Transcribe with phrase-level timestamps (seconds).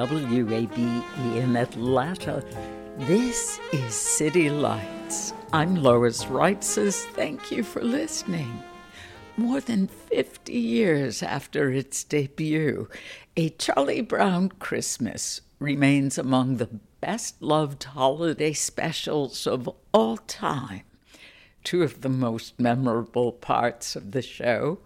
[0.00, 1.04] WABE
[1.36, 2.42] in Atlanta.
[3.00, 5.34] This is City Lights.
[5.52, 7.04] I'm Lois Reitzes.
[7.12, 8.62] Thank you for listening.
[9.36, 12.88] More than 50 years after its debut,
[13.36, 20.84] A Charlie Brown Christmas remains among the best loved holiday specials of all time.
[21.62, 24.78] Two of the most memorable parts of the show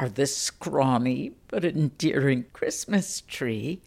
[0.00, 3.82] are the scrawny but endearing Christmas tree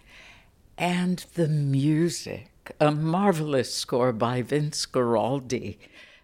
[0.77, 5.77] and the music, a marvelous score by Vince Guaraldi.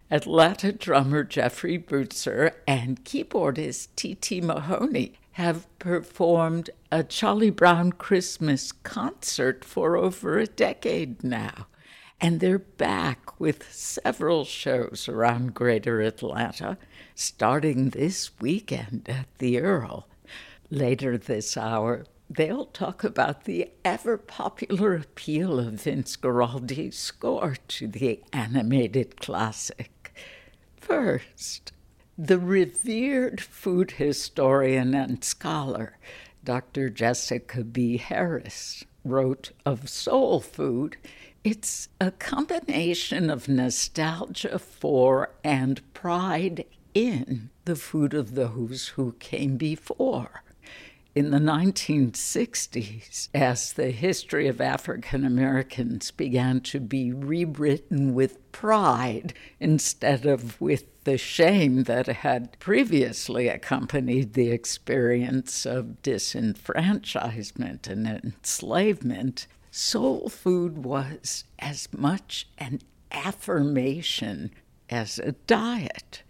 [0.09, 4.41] Atlanta drummer Jeffrey Butzer and keyboardist T.T.
[4.41, 11.67] Mahoney have performed a Charlie Brown Christmas concert for over a decade now.
[12.19, 16.77] And they're back with several shows around Greater Atlanta,
[17.16, 20.07] starting this weekend at the Earl.
[20.69, 22.05] Later this hour,
[22.36, 30.14] they'll talk about the ever popular appeal of Vince Guaraldi's score to the animated classic.
[30.78, 31.74] First,
[32.18, 35.97] the revered food historian and scholar,
[36.44, 36.90] Dr.
[36.90, 37.97] Jessica B.
[37.97, 40.96] Harris, wrote of soul food.
[41.44, 49.58] It's a combination of nostalgia for and pride in the food of those who came
[49.58, 50.44] before
[51.13, 59.33] in the 1960s, as the history of African Americans began to be rewritten with pride
[59.59, 69.47] instead of with the shame that had previously accompanied the experience of disenfranchisement and enslavement,
[69.69, 72.79] soul food was as much an
[73.11, 74.51] affirmation
[74.89, 76.23] as a diet.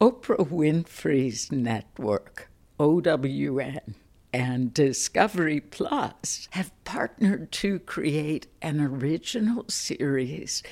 [0.00, 3.94] Oprah Winfrey's network OWN
[4.32, 10.62] and Discovery Plus have partnered to create an original series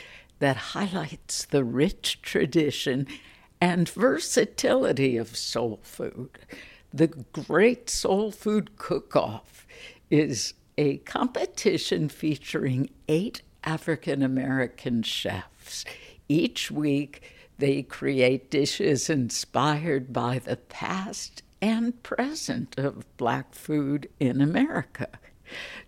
[0.41, 3.07] that highlights the rich tradition
[3.61, 6.31] and versatility of soul food.
[6.93, 9.65] The Great Soul Food Cook Off
[10.11, 15.85] is a competition featuring eight African American chefs.
[16.29, 17.23] Each week,
[17.59, 25.07] they create dishes inspired by the past and present of black food in America.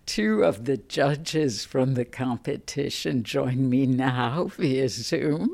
[0.05, 5.49] Two of the judges from the competition join me now via Zoom.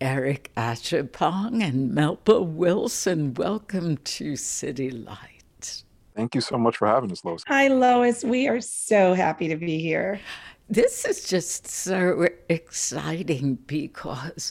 [0.00, 5.84] Eric Adjepong and Melba Wilson, welcome to City Lights.
[6.16, 7.42] Thank you so much for having us, Lois.
[7.46, 8.24] Hi, Lois.
[8.24, 10.20] We are so happy to be here.
[10.68, 14.50] This is just so exciting because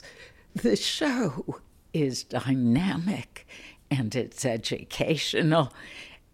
[0.54, 1.60] the show
[1.92, 3.46] is dynamic
[3.90, 5.72] and it's educational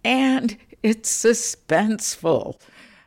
[0.04, 2.60] and it's suspenseful.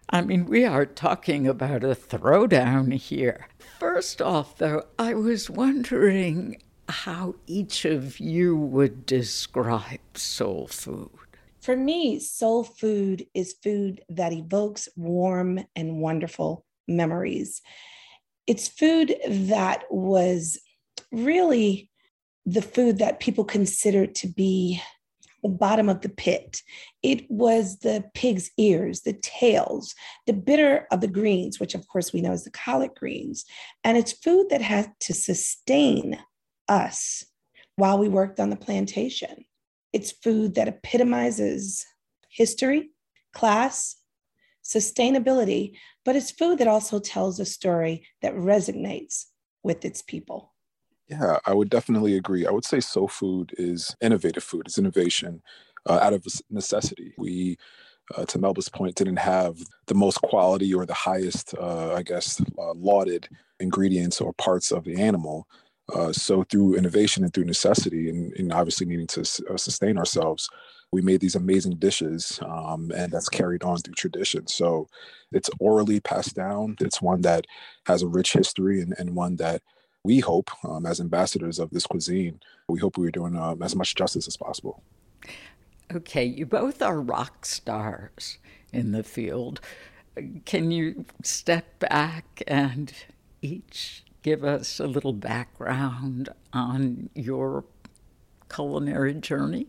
[0.09, 3.47] I mean, we are talking about a throwdown here.
[3.79, 11.09] First off, though, I was wondering how each of you would describe soul food.
[11.62, 17.62] For me, soul food is food that evokes warm and wonderful memories.
[18.45, 20.59] It's food that was
[21.12, 21.89] really
[22.45, 24.81] the food that people considered to be
[25.45, 26.62] the bottom of the pit.
[27.03, 29.94] It was the pig's ears, the tails,
[30.25, 33.45] the bitter of the greens, which of course we know is the collard greens.
[33.83, 36.19] And it's food that had to sustain
[36.68, 37.25] us
[37.75, 39.45] while we worked on the plantation.
[39.94, 41.86] It's food that epitomizes
[42.30, 42.89] history,
[43.33, 43.98] class,
[44.63, 49.25] sustainability, but it's food that also tells a story that resonates
[49.63, 50.55] with its people.
[51.07, 52.46] Yeah, I would definitely agree.
[52.48, 54.63] I would say soul food is innovative food.
[54.66, 55.42] It's innovation
[55.88, 57.13] uh, out of necessity.
[57.18, 57.57] We,
[58.16, 59.57] uh, to Melba's point, didn't have
[59.88, 63.30] the most quality or the highest, uh, I guess, uh, lauded
[63.60, 65.48] ingredients or parts of the animal.
[65.94, 70.50] Uh, so through innovation and through necessity, and, and obviously needing to uh, sustain ourselves,
[70.92, 74.48] we made these amazing dishes, um, and that's carried on through tradition.
[74.48, 74.88] So
[75.31, 76.78] it's orally passed down.
[76.81, 77.46] It's one that
[77.88, 79.62] has a rich history and, and one that
[80.06, 83.75] we hope, um, as ambassadors of this cuisine, we hope we are doing um, as
[83.75, 84.84] much justice as possible.
[85.94, 88.38] Okay, you both are rock stars
[88.72, 89.60] in the field.
[90.46, 92.94] Can you step back and
[93.42, 97.66] each give us a little background on your
[98.54, 99.68] culinary journey?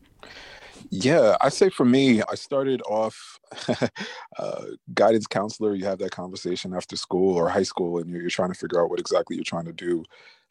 [0.90, 3.40] Yeah, I say for me, I started off
[4.38, 4.64] uh,
[4.94, 5.75] guidance counselor.
[5.75, 8.82] You have that conversation after school or high school, and you're, you're trying to figure
[8.82, 10.05] out what exactly you're trying to do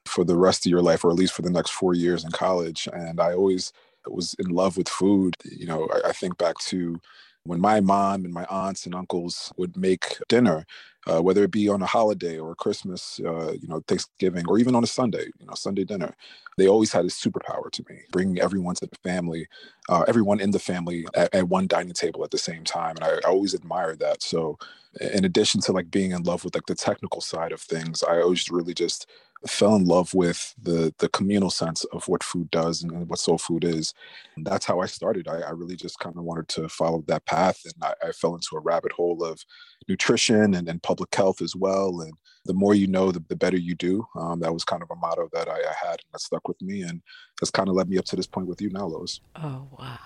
[0.06, 2.32] for the rest of your life, or at least for the next four years in
[2.32, 2.88] college.
[2.94, 3.72] And I always
[4.08, 5.36] was in love with food.
[5.44, 7.00] You know, I, I think back to
[7.46, 10.66] when my mom and my aunts and uncles would make dinner,
[11.08, 14.74] uh, whether it be on a holiday or Christmas, uh, you know, Thanksgiving, or even
[14.76, 16.16] on a Sunday, you know, Sunday dinner,
[16.58, 19.48] they always had a superpower to me, bringing everyone to the family,
[19.90, 22.96] uh, everyone in the family at, at, one dining table at the same time.
[22.96, 24.24] And I, I always admired that.
[24.24, 24.58] So,
[25.00, 28.22] in addition to like being in love with like the technical side of things, I
[28.22, 29.08] always really just
[29.48, 33.38] fell in love with the the communal sense of what food does and what soul
[33.38, 33.94] food is.
[34.36, 35.28] And that's how I started.
[35.28, 38.36] I, I really just kind of wanted to follow that path, and I, I, fell
[38.36, 39.44] into a rabbit hole of
[39.88, 42.02] nutrition and, and public health as well.
[42.02, 42.14] And
[42.46, 44.06] the more you know, the, the better you do.
[44.16, 46.62] Um, that was kind of a motto that I, I had, and that stuck with
[46.62, 47.02] me, and
[47.40, 49.22] that's kind of led me up to this point with you now, Lois.
[49.36, 50.00] Oh wow.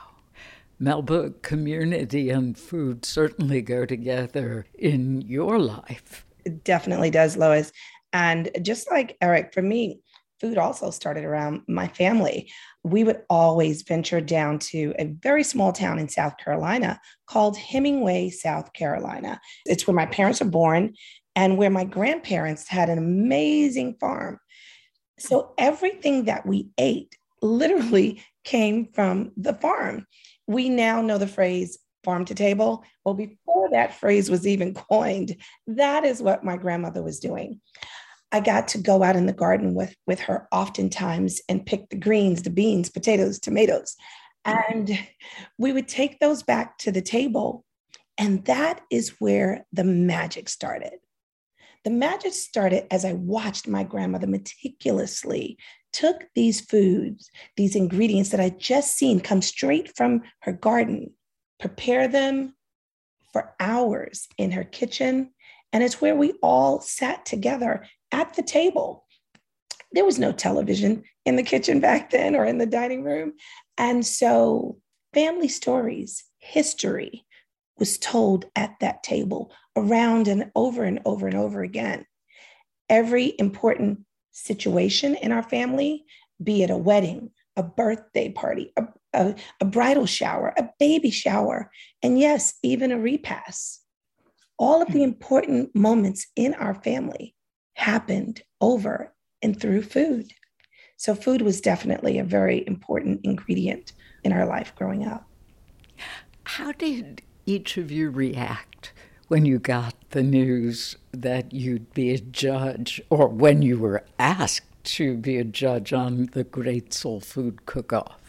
[0.81, 6.25] Melba, community and food certainly go together in your life.
[6.45, 7.74] It definitely does, Lois.
[8.14, 10.02] And just like Eric, for me,
[10.40, 12.52] food also started around my family.
[12.84, 18.30] We would always venture down to a very small town in South Carolina called Hemingway,
[18.30, 19.40] South Carolina.
[19.66, 20.96] It's where my parents were born
[21.36, 24.40] and where my grandparents had an amazing farm.
[25.20, 30.08] So everything that we ate literally came from the farm.
[30.48, 32.84] We now know the phrase farm to table.
[33.04, 35.36] Well, before that phrase was even coined,
[35.68, 37.60] that is what my grandmother was doing.
[38.31, 41.98] I got to go out in the garden with, with her oftentimes and pick the
[41.98, 43.96] greens, the beans, potatoes, tomatoes.
[44.46, 44.98] And
[45.58, 47.66] we would take those back to the table.
[48.18, 50.94] And that is where the magic started.
[51.86, 55.58] The magic started as I watched my grandmother meticulously
[55.92, 61.14] took these foods, these ingredients that I just seen come straight from her garden,
[61.60, 62.54] prepare them
[63.34, 65.32] for hours in her kitchen.
[65.72, 69.06] And it's where we all sat together at the table.
[69.92, 73.34] There was no television in the kitchen back then or in the dining room.
[73.78, 74.78] And so,
[75.14, 77.26] family stories, history
[77.78, 82.06] was told at that table around and over and over and over again.
[82.90, 84.02] Every important
[84.32, 86.06] situation in our family,
[86.42, 91.72] be it a wedding, a birthday party, a, a, a bridal shower, a baby shower,
[92.04, 93.84] and yes, even a repast.
[94.58, 95.06] All of the hmm.
[95.06, 97.36] important moments in our family
[97.80, 99.12] happened over
[99.42, 100.34] and through food.
[100.98, 103.94] So, food was definitely a very important ingredient
[104.24, 105.25] in our life growing up.
[106.44, 108.92] How did each of you react
[109.30, 114.65] when you got the news that you'd be a judge, or when you were asked
[114.84, 118.28] to be a judge on the Great Soul Food Cook Off?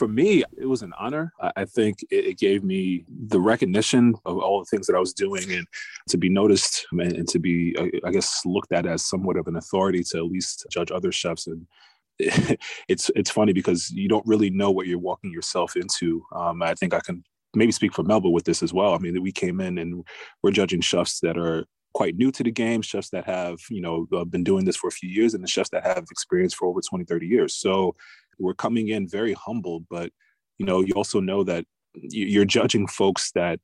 [0.00, 1.30] For me, it was an honor.
[1.56, 5.52] I think it, gave me the recognition of all the things that I was doing
[5.52, 5.66] and
[6.08, 10.02] to be noticed and, to be, I guess, looked at as somewhat of an authority
[10.04, 11.46] to at least judge other chefs.
[11.48, 11.66] And
[12.88, 16.24] it's it's funny because you don't really know what you're walking yourself into.
[16.34, 17.22] Um, I think I can
[17.54, 18.94] maybe speak for Melba with this as well.
[18.94, 20.02] I mean, we came in and
[20.42, 24.06] we're judging chefs that are quite new to the game, chefs that have, you know,
[24.16, 26.68] uh, been doing this for a few years and the chefs that have experience for
[26.68, 27.54] over 20, 30 years.
[27.54, 27.94] So
[28.40, 30.10] we're coming in very humble, but
[30.58, 33.58] you know, you also know that you're judging folks that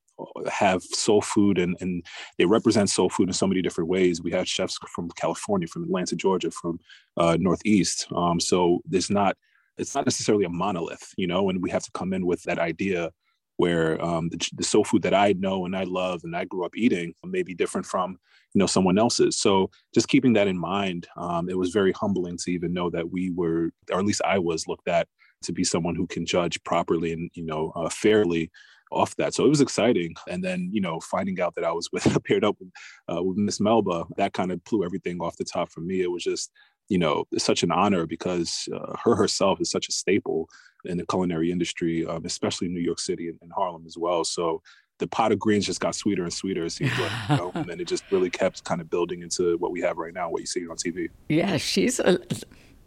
[0.51, 2.05] have soul food and, and
[2.39, 4.23] they represent soul food in so many different ways.
[4.23, 6.81] We have chefs from California, from Atlanta, Georgia, from
[7.17, 8.07] uh, Northeast.
[8.15, 9.37] Um, so there's not,
[9.77, 12.59] it's not necessarily a monolith, you know, and we have to come in with that
[12.59, 13.11] idea
[13.57, 16.65] where um, the, the, soul food that I know and I love and I grew
[16.65, 18.19] up eating may be different from
[18.55, 19.39] you know someone else's.
[19.39, 23.11] So just keeping that in mind, um, it was very humbling to even know that
[23.11, 25.09] we were, or at least I was, looked at
[25.43, 28.51] to be someone who can judge properly and you know uh, fairly
[28.93, 29.35] off that.
[29.35, 30.15] So it was exciting.
[30.29, 32.71] And then, you know, finding out that I was with paired up with,
[33.13, 36.03] uh, with Miss Melba, that kind of blew everything off the top for me.
[36.03, 36.53] It was just
[36.89, 40.49] you know, such an honor because uh, her herself is such a staple
[40.87, 44.25] in the culinary industry, um, especially in New York City and, and, Harlem as well.
[44.25, 44.63] So
[44.99, 46.65] the pot of greens just got sweeter and sweeter.
[46.65, 49.57] It seems like, you know, and then it just really kept kind of building into
[49.59, 51.09] what we have right now, what you see on TV.
[51.29, 52.19] Yeah, she's a.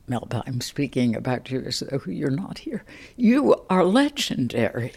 [0.07, 2.83] Melba, I'm speaking about you as though you're not here.
[3.15, 4.91] You are legendary.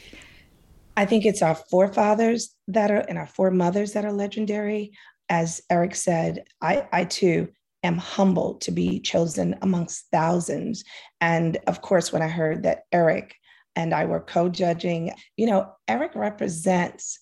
[0.97, 4.93] I think it's our forefathers that are and our foremothers that are legendary.
[5.29, 7.49] As Eric said, I, I too
[7.83, 10.85] am humbled to be chosen amongst thousands.
[11.21, 13.35] And of course, when I heard that Eric
[13.77, 17.19] and I were co judging, you know, Eric represents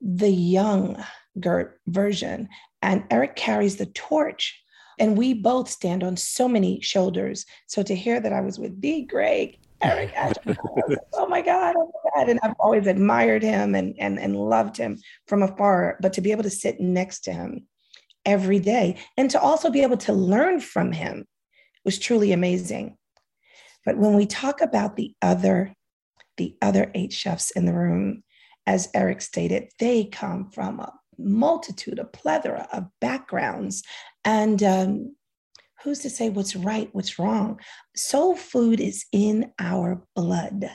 [0.00, 2.48] the younger version,
[2.82, 4.62] and Eric carries the torch.
[5.00, 7.46] And we both stand on so many shoulders.
[7.66, 10.12] So to hear that I was with the Greg Eric
[11.14, 12.28] oh my God, oh my God.
[12.28, 15.98] And I've always admired him and, and, and loved him from afar.
[16.00, 17.66] But to be able to sit next to him
[18.24, 21.26] every day and to also be able to learn from him
[21.84, 22.96] was truly amazing.
[23.84, 25.74] But when we talk about the other,
[26.36, 28.22] the other eight chefs in the room,
[28.66, 33.82] as Eric stated, they come from a multitude, a plethora of backgrounds.
[34.24, 35.16] And um,
[35.82, 37.60] who's to say what's right, what's wrong?
[37.96, 40.70] Soul food is in our blood.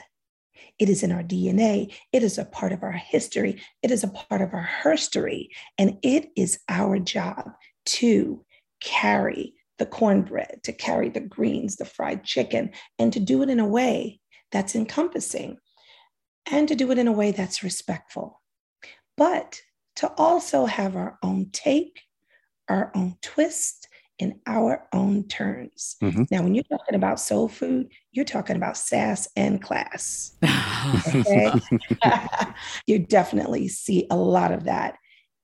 [0.78, 1.94] It is in our DNA.
[2.12, 3.62] It is a part of our history.
[3.82, 5.48] It is a part of our herstory.
[5.78, 7.52] And it is our job
[7.86, 8.44] to
[8.80, 13.60] carry the cornbread, to carry the greens, the fried chicken, and to do it in
[13.60, 14.20] a way
[14.52, 15.58] that's encompassing
[16.50, 18.40] and to do it in a way that's respectful.
[19.16, 19.60] But
[19.96, 22.02] to also have our own take,
[22.68, 25.96] our own twist, in our own terms.
[26.02, 26.24] Mm-hmm.
[26.30, 30.36] Now, when you're talking about soul food, you're talking about sass and class.
[31.14, 31.52] Okay?
[32.86, 34.96] you definitely see a lot of that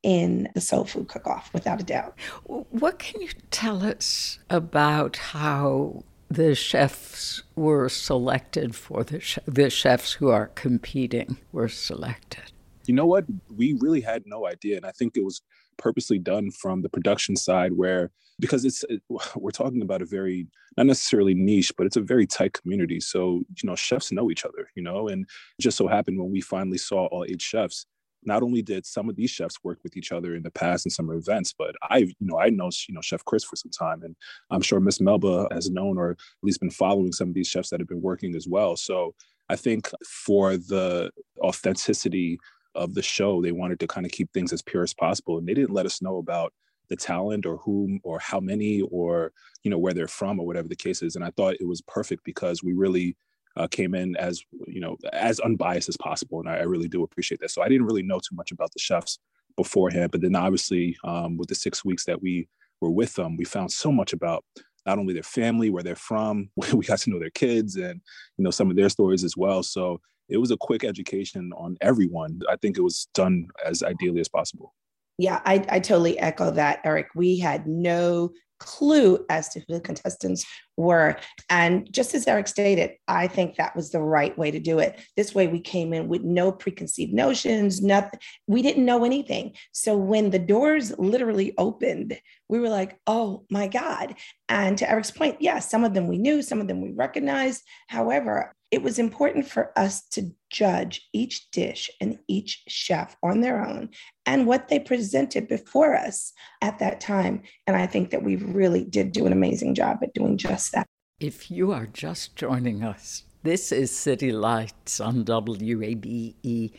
[0.02, 2.18] in the soul food cook off, without a doubt.
[2.44, 9.68] What can you tell us about how the chefs were selected for the, sh- the
[9.68, 12.52] chefs who are competing were selected?
[12.86, 13.24] You know what?
[13.54, 14.76] We really had no idea.
[14.76, 15.42] And I think it was
[15.80, 19.02] purposely done from the production side where because it's it,
[19.36, 20.46] we're talking about a very
[20.76, 24.44] not necessarily niche but it's a very tight community so you know chefs know each
[24.44, 25.26] other you know and
[25.60, 27.86] just so happened when we finally saw all eight chefs
[28.22, 30.90] not only did some of these chefs work with each other in the past in
[30.90, 34.02] some events, but I, you know, I know, you know, Chef Chris for some time,
[34.02, 34.14] and
[34.50, 37.70] I'm sure Miss Melba has known or at least been following some of these chefs
[37.70, 38.76] that have been working as well.
[38.76, 39.14] So
[39.48, 41.10] I think for the
[41.40, 42.38] authenticity
[42.74, 45.38] of the show, they wanted to kind of keep things as pure as possible.
[45.38, 46.52] And they didn't let us know about
[46.88, 50.68] the talent or whom or how many or, you know, where they're from or whatever
[50.68, 51.16] the case is.
[51.16, 53.16] And I thought it was perfect because we really
[53.56, 56.40] uh, came in as, you know, as unbiased as possible.
[56.40, 57.50] And I, I, really do appreciate that.
[57.50, 59.18] So I didn't really know too much about the chefs
[59.56, 62.48] beforehand, but then obviously um, with the six weeks that we
[62.80, 64.44] were with them, we found so much about
[64.86, 68.00] not only their family, where they're from, we got to know their kids and,
[68.36, 69.62] you know, some of their stories as well.
[69.62, 72.40] So it was a quick education on everyone.
[72.48, 74.74] I think it was done as ideally as possible.
[75.18, 77.08] Yeah, I, I totally echo that, Eric.
[77.14, 80.46] We had no clue as to who the contestants
[80.76, 81.16] were.
[81.48, 85.00] And just as Eric stated, I think that was the right way to do it.
[85.16, 88.20] This way we came in with no preconceived notions, nothing.
[88.46, 89.56] We didn't know anything.
[89.72, 92.18] So when the doors literally opened,
[92.48, 94.14] we were like, oh my God.
[94.48, 96.92] And to Eric's point, yes, yeah, some of them we knew, some of them we
[96.92, 97.62] recognized.
[97.88, 103.64] However, it was important for us to judge each dish and each chef on their
[103.64, 103.90] own
[104.26, 107.42] and what they presented before us at that time.
[107.66, 110.86] And I think that we really did do an amazing job at doing just that.
[111.18, 116.72] If you are just joining us, this is City Lights on WABE.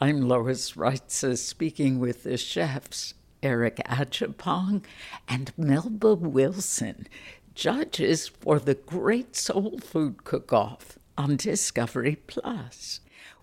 [0.00, 4.84] I'm Lois Reitzes speaking with the chefs Eric Adjepong
[5.26, 7.06] and Melba Wilson,
[7.54, 13.00] judges for the Great Soul Food Cook Off on Discovery Plus.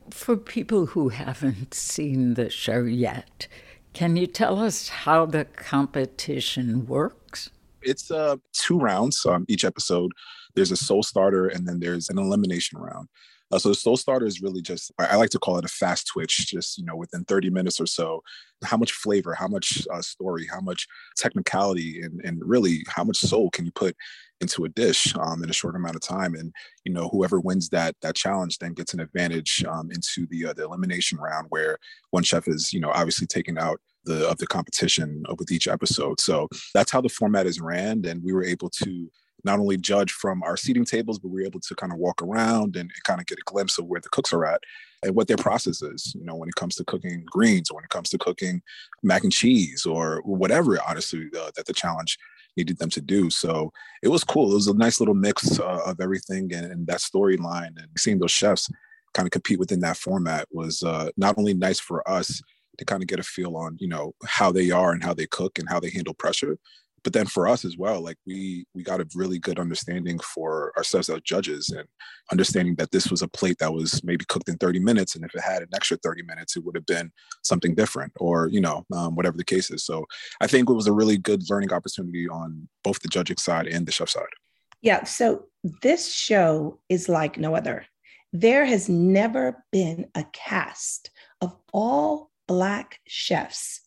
[0.09, 3.47] For people who haven't seen the show yet,
[3.93, 7.51] can you tell us how the competition works?
[7.83, 10.11] It's uh, two rounds um, each episode.
[10.55, 13.09] There's a soul starter and then there's an elimination round.
[13.51, 16.07] Uh, so the soul starter is really just I like to call it a fast
[16.07, 16.47] twitch.
[16.47, 18.21] Just you know, within 30 minutes or so,
[18.63, 23.17] how much flavor, how much uh, story, how much technicality, and and really how much
[23.17, 23.95] soul can you put
[24.41, 26.35] into a dish um, in a short amount of time.
[26.35, 30.47] And you know, whoever wins that that challenge then gets an advantage um, into the
[30.47, 31.77] uh, the elimination round, where
[32.11, 36.19] one chef is you know obviously taking out the of the competition with each episode.
[36.19, 39.09] So that's how the format is ran, and we were able to
[39.43, 42.75] not only judge from our seating tables, but we're able to kind of walk around
[42.75, 44.61] and, and, kind of get a glimpse of where the cooks are at
[45.03, 47.83] and what their process is, you know, when it comes to cooking greens or when
[47.83, 48.61] it comes to cooking
[49.03, 52.17] mac and cheese or whatever, honestly, uh, that the challenge
[52.55, 53.29] needed them to do.
[53.29, 54.51] So it was cool.
[54.51, 58.19] It was a nice little mix uh, of everything and, and that storyline and seeing
[58.19, 58.69] those chefs
[59.13, 62.41] kind of compete within that format was uh, not only nice for us
[62.77, 65.25] to kind of get a feel on you know how they are and how they
[65.25, 66.57] cook and how they handle pressure
[67.07, 70.73] but then for us as well like we we got a really good understanding for
[70.75, 71.87] ourselves as judges and
[72.33, 75.33] understanding that this was a plate that was maybe cooked in 30 minutes and if
[75.33, 77.09] it had an extra 30 minutes it would have been
[77.43, 79.85] something different or you know um, whatever the case is.
[79.85, 80.05] So
[80.41, 83.85] i think it was a really good learning opportunity on both the judging side and
[83.85, 84.35] the chef side.
[84.81, 85.45] Yeah so
[85.81, 87.85] this show is like no other.
[88.33, 91.09] There has never been a cast
[91.39, 93.79] of all Black chefs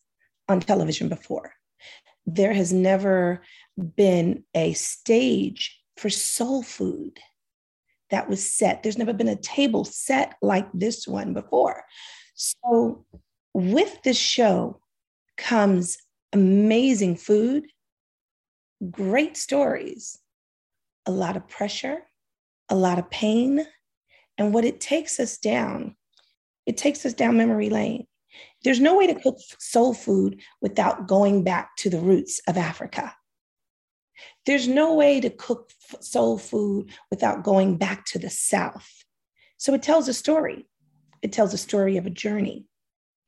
[0.49, 1.53] on television before.
[2.35, 3.43] There has never
[3.97, 7.19] been a stage for soul food
[8.11, 8.83] that was set.
[8.83, 11.83] There's never been a table set like this one before.
[12.35, 13.05] So,
[13.53, 14.81] with this show
[15.37, 15.99] comes
[16.33, 17.67] amazing food,
[18.91, 20.17] great stories,
[21.07, 21.99] a lot of pressure,
[22.69, 23.67] a lot of pain.
[24.39, 25.97] And what it takes us down,
[26.65, 28.07] it takes us down memory lane.
[28.65, 33.15] There's no way to cook soul food without going back to the roots of Africa.
[34.45, 38.89] There's no way to cook soul food without going back to the South.
[39.57, 40.67] So it tells a story.
[41.23, 42.67] It tells a story of a journey.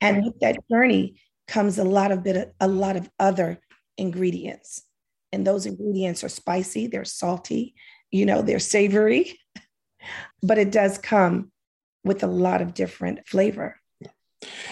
[0.01, 3.59] And with that journey comes a lot of bit of, a lot of other
[3.97, 4.83] ingredients.
[5.31, 7.75] And those ingredients are spicy, they're salty,
[8.11, 9.39] you know, they're savory,
[10.43, 11.51] but it does come
[12.03, 13.79] with a lot of different flavor.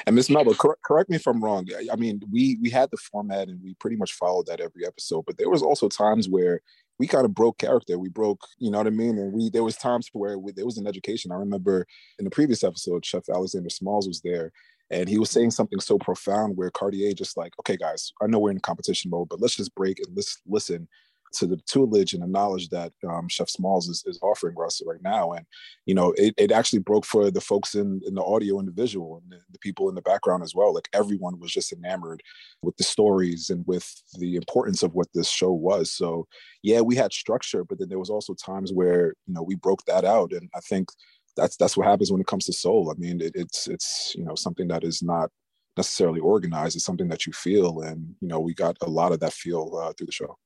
[0.06, 1.68] And Miss Melba, cor- correct me if I'm wrong.
[1.92, 5.24] I mean, we we had the format and we pretty much followed that every episode,
[5.26, 6.62] but there was also times where
[7.00, 7.98] we kind of broke character.
[7.98, 9.18] We broke, you know what I mean?
[9.18, 11.32] And we there was times where we, there was an education.
[11.32, 11.88] I remember
[12.20, 14.52] in the previous episode, Chef Alexander Smalls was there,
[14.92, 18.40] and he was saying something so profound where Kardea just like, okay, guys, I know
[18.40, 20.88] we're in competition mode, but let's just break and let's listen
[21.34, 25.02] to the tutelage and the knowledge that um, Chef Smalls is, is offering us right
[25.02, 25.32] now.
[25.32, 25.46] And,
[25.86, 28.72] you know, it, it actually broke for the folks in, in the audio and the
[28.72, 30.74] visual and the, the, people in the background as well.
[30.74, 32.22] Like everyone was just enamored
[32.62, 35.92] with the stories and with the importance of what this show was.
[35.92, 36.28] So
[36.64, 39.84] yeah, we had structure, but then there was also times where, you know, we broke
[39.86, 40.34] that out.
[40.34, 40.90] And I think
[41.38, 42.92] that's, that's what happens when it comes to soul.
[42.92, 45.30] I mean, it, it's, it's, you know, something that is not
[45.78, 46.76] necessarily organized.
[46.76, 47.82] It's something that you feel.
[47.82, 50.38] And, you know, we got a lot of that feel uh, through the show.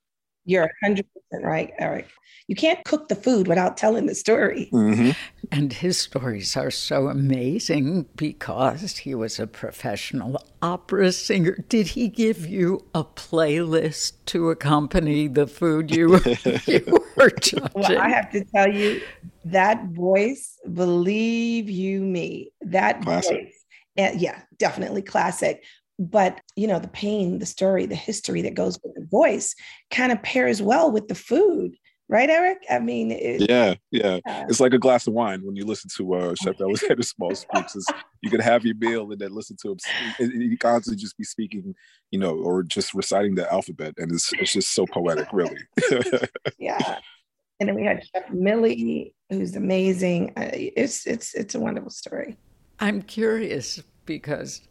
[0.46, 1.04] You're 100%
[1.42, 2.08] right, Eric.
[2.48, 4.70] You can't cook the food without telling the story.
[4.72, 5.12] Mm-hmm.
[5.52, 11.64] And his stories are so amazing because he was a professional opera singer.
[11.68, 16.20] Did he give you a playlist to accompany the food you,
[16.68, 17.68] you were judging?
[17.74, 19.02] Well, I have to tell you,
[19.46, 23.46] that voice, believe you me, that classic.
[23.46, 23.66] voice,
[23.98, 25.64] and yeah, definitely classic
[25.98, 29.56] but you know the pain the story the history that goes with the voice
[29.92, 31.76] kind of pairs well with the food
[32.10, 32.58] right eric?
[32.70, 34.20] I mean it, yeah, yeah.
[34.26, 34.46] yeah.
[34.50, 37.76] It's like a glass of wine when you listen to uh chef alexander small speaks
[37.76, 37.88] it's,
[38.22, 39.78] you can have your meal and then listen to him
[40.18, 41.74] he constantly just be speaking
[42.12, 45.60] you know or just reciting the alphabet and it's, it's just so poetic really.
[46.58, 47.00] Yeah.
[47.60, 50.34] And then we had chef millie who's amazing.
[50.36, 52.38] Uh, it's it's it's a wonderful story.
[52.80, 54.62] I'm curious because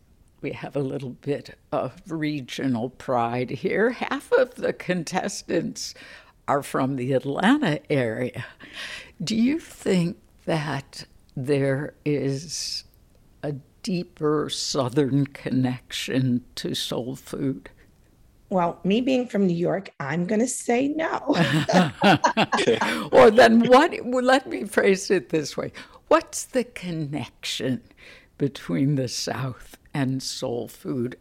[0.45, 3.93] we have a little bit of regional pride here.
[3.93, 5.95] Half of the contestants
[6.47, 8.45] are from the Atlanta area.
[9.23, 12.85] Do you think that there is
[13.43, 17.71] a deeper Southern connection to soul food?
[18.51, 21.21] Well, me being from New York, I'm going to say no.
[23.13, 23.95] or then what?
[24.05, 25.73] Well, let me phrase it this way
[26.09, 27.81] What's the connection
[28.37, 31.17] between the South and soul food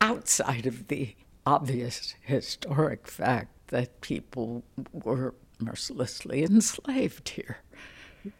[0.00, 1.14] outside of the
[1.46, 7.58] obvious historic fact that people were mercilessly enslaved here.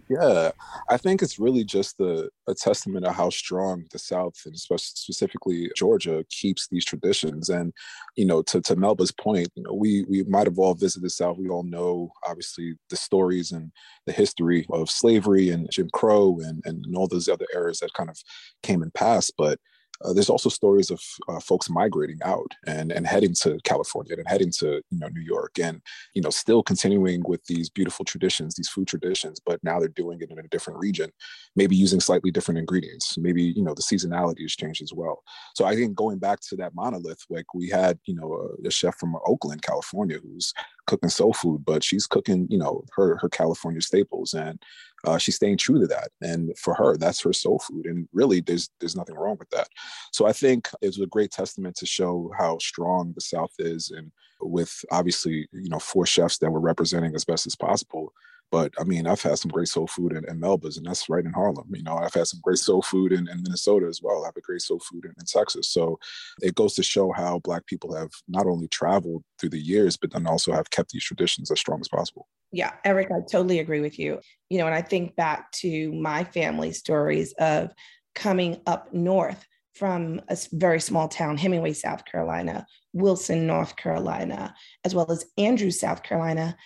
[0.09, 0.51] Yeah,
[0.89, 5.71] I think it's really just a, a testament of how strong the South and specifically
[5.77, 7.49] Georgia keeps these traditions.
[7.49, 7.73] And,
[8.17, 11.11] you know, to, to Melba's point, you know, we we might have all visited the
[11.11, 11.39] South.
[11.39, 13.71] We all know obviously the stories and
[14.07, 18.11] the history of slavery and Jim Crow and, and all those other eras that kind
[18.11, 18.19] of
[18.63, 19.35] came and passed.
[19.39, 19.59] But
[20.05, 24.29] uh, there's also stories of uh, folks migrating out and, and heading to California and
[24.29, 25.81] heading to you know New York and
[26.15, 30.21] you know still continuing with these beautiful traditions, these food traditions, but now they're doing
[30.21, 31.11] it in a different region,
[31.55, 33.17] maybe using slightly different ingredients.
[33.19, 35.23] Maybe you know the seasonality has changed as well.
[35.55, 38.71] So I think going back to that monolith, like we had you know a, a
[38.71, 40.53] chef from Oakland, California, who's
[40.87, 44.59] cooking soul food, but she's cooking you know her her California staples and
[45.07, 48.41] uh, she's staying true to that and for her that's her soul food and really
[48.41, 49.69] there's there's nothing wrong with that
[50.13, 54.11] so i think it's a great testament to show how strong the south is and
[54.41, 58.13] with obviously, you know, four chefs that were representing as best as possible.
[58.53, 61.25] But I mean, I've had some great soul food in, in Melba's, and that's right
[61.25, 61.69] in Harlem.
[61.75, 64.23] You know, I've had some great soul food in, in Minnesota as well.
[64.23, 65.69] I have a great soul food in, in, Texas.
[65.69, 65.99] So
[66.41, 70.13] it goes to show how Black people have not only traveled through the years, but
[70.13, 72.29] then also have kept these traditions as strong as possible.
[72.57, 74.19] Yeah, Eric, I totally agree with you.
[74.49, 77.71] You know, and I think back to my family stories of
[78.15, 84.55] coming up north from a very small town, Hemingway, South Carolina, Wilson, North Carolina,
[84.87, 86.57] as well as Andrews, South Carolina,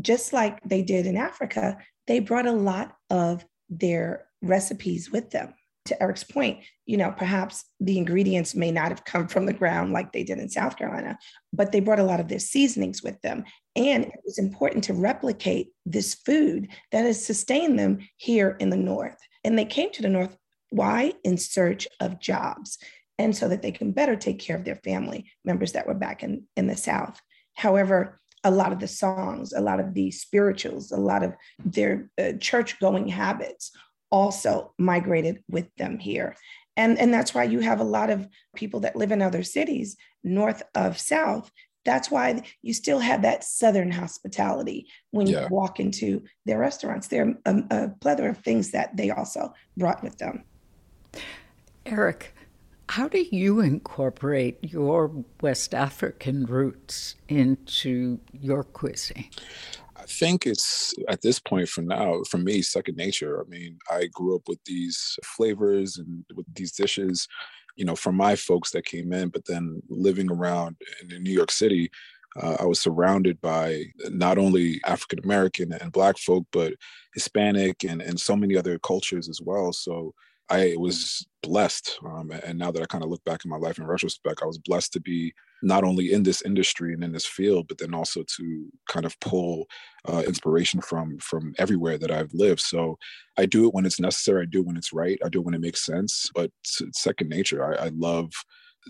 [0.00, 5.54] just like they did in Africa, they brought a lot of their recipes with them.
[5.88, 9.92] To Eric's point, you know, perhaps the ingredients may not have come from the ground
[9.92, 11.18] like they did in South Carolina,
[11.52, 13.44] but they brought a lot of their seasonings with them.
[13.74, 18.76] And it was important to replicate this food that has sustained them here in the
[18.76, 19.16] North.
[19.44, 20.36] And they came to the North,
[20.70, 21.14] why?
[21.24, 22.78] In search of jobs.
[23.18, 26.22] And so that they can better take care of their family members that were back
[26.22, 27.20] in, in the South.
[27.54, 32.10] However, a lot of the songs, a lot of the spirituals, a lot of their
[32.20, 33.72] uh, church going habits
[34.10, 36.36] also migrated with them here.
[36.76, 39.96] And, and that's why you have a lot of people that live in other cities,
[40.22, 41.50] north of south.
[41.84, 45.42] That's why you still have that Southern hospitality when yeah.
[45.42, 47.08] you walk into their restaurants.
[47.08, 50.44] There are a, a plethora of things that they also brought with them.
[51.86, 52.34] Eric,
[52.90, 59.30] how do you incorporate your West African roots into your cuisine?
[60.08, 63.42] I think it's at this point for now, for me, second nature.
[63.42, 67.28] I mean, I grew up with these flavors and with these dishes,
[67.76, 71.50] you know, from my folks that came in, but then living around in New York
[71.50, 71.90] City,
[72.40, 76.72] uh, I was surrounded by not only African American and Black folk, but
[77.12, 79.74] Hispanic and, and so many other cultures as well.
[79.74, 80.14] So
[80.50, 81.98] I was blessed.
[82.04, 84.46] Um, and now that I kind of look back in my life in retrospect, I
[84.46, 85.32] was blessed to be
[85.62, 89.18] not only in this industry and in this field, but then also to kind of
[89.20, 89.66] pull
[90.08, 92.60] uh, inspiration from from everywhere that I've lived.
[92.60, 92.98] So
[93.36, 94.42] I do it when it's necessary.
[94.42, 95.18] I do it when it's right.
[95.24, 96.30] I do it when it makes sense.
[96.34, 97.64] But second nature.
[97.64, 98.30] I, I love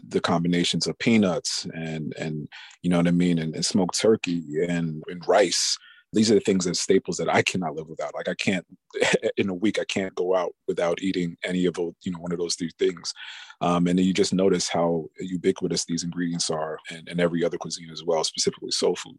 [0.07, 2.49] the combinations of peanuts and and
[2.83, 5.77] you know what I mean, and, and smoked turkey and, and rice
[6.13, 8.15] these are the things that staples that I cannot live without.
[8.15, 8.67] Like I can't
[9.37, 12.33] in a week I can't go out without eating any of those, you know, one
[12.33, 13.13] of those three things.
[13.61, 17.59] Um, and then you just notice how ubiquitous these ingredients are and, and every other
[17.59, 19.19] cuisine as well, specifically soul food.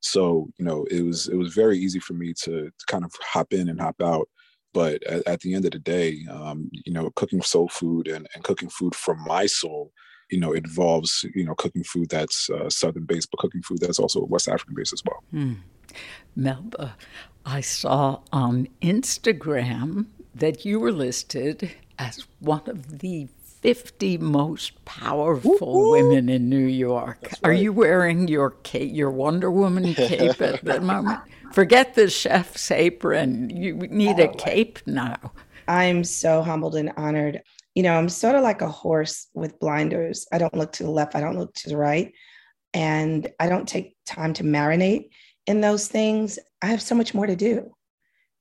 [0.00, 3.12] So, you know, it was it was very easy for me to, to kind of
[3.22, 4.28] hop in and hop out.
[4.72, 8.26] But at, at the end of the day, um, you know, cooking soul food and,
[8.34, 9.92] and cooking food from my soul
[10.30, 13.98] you know, involves, you know, cooking food that's uh, Southern based, but cooking food that's
[13.98, 15.22] also West African based as well.
[15.32, 15.58] Mm.
[16.36, 16.96] Melba,
[17.46, 23.28] I saw on Instagram that you were listed as one of the
[23.64, 25.92] 50 most powerful Ooh.
[25.92, 27.18] women in New York.
[27.22, 27.40] Right.
[27.44, 31.20] Are you wearing your cape, your Wonder Woman cape at the moment?
[31.52, 33.48] Forget the chef's apron.
[33.48, 35.32] You need oh, a cape now.
[35.66, 37.40] I'm so humbled and honored.
[37.74, 40.26] You know, I'm sort of like a horse with blinders.
[40.30, 42.12] I don't look to the left, I don't look to the right,
[42.74, 45.08] and I don't take time to marinate
[45.46, 47.74] in those things, I have so much more to do.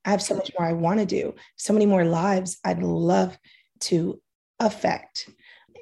[0.05, 3.37] I have so much more I want to do, so many more lives I'd love
[3.81, 4.21] to
[4.59, 5.29] affect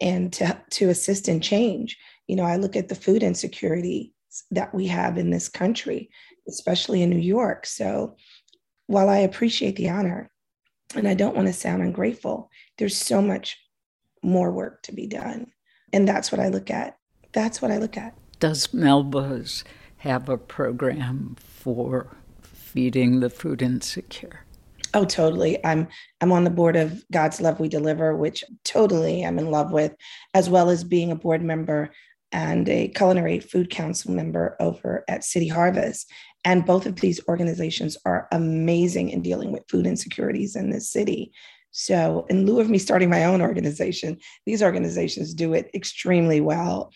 [0.01, 1.97] and to, to assist in change.
[2.27, 4.13] You know, I look at the food insecurity
[4.51, 6.10] that we have in this country,
[6.47, 7.65] especially in New York.
[7.65, 8.15] So
[8.88, 10.29] while I appreciate the honor
[10.95, 13.57] and I don't want to sound ungrateful, there's so much
[14.23, 15.47] more work to be done.
[15.93, 16.97] And that's what I look at.
[17.34, 18.15] That's what I look at.
[18.39, 19.63] Does Melba's
[20.02, 22.08] have a program for
[22.42, 24.44] feeding the food insecure?
[24.96, 25.64] Oh, totally.
[25.64, 25.88] I'm
[26.22, 29.96] I'm on the board of God's Love We Deliver, which totally I'm in love with,
[30.34, 31.92] as well as being a board member
[32.32, 36.12] and a culinary food council member over at City Harvest.
[36.44, 41.32] And both of these organizations are amazing in dealing with food insecurities in this city.
[41.70, 46.92] So, in lieu of me starting my own organization, these organizations do it extremely well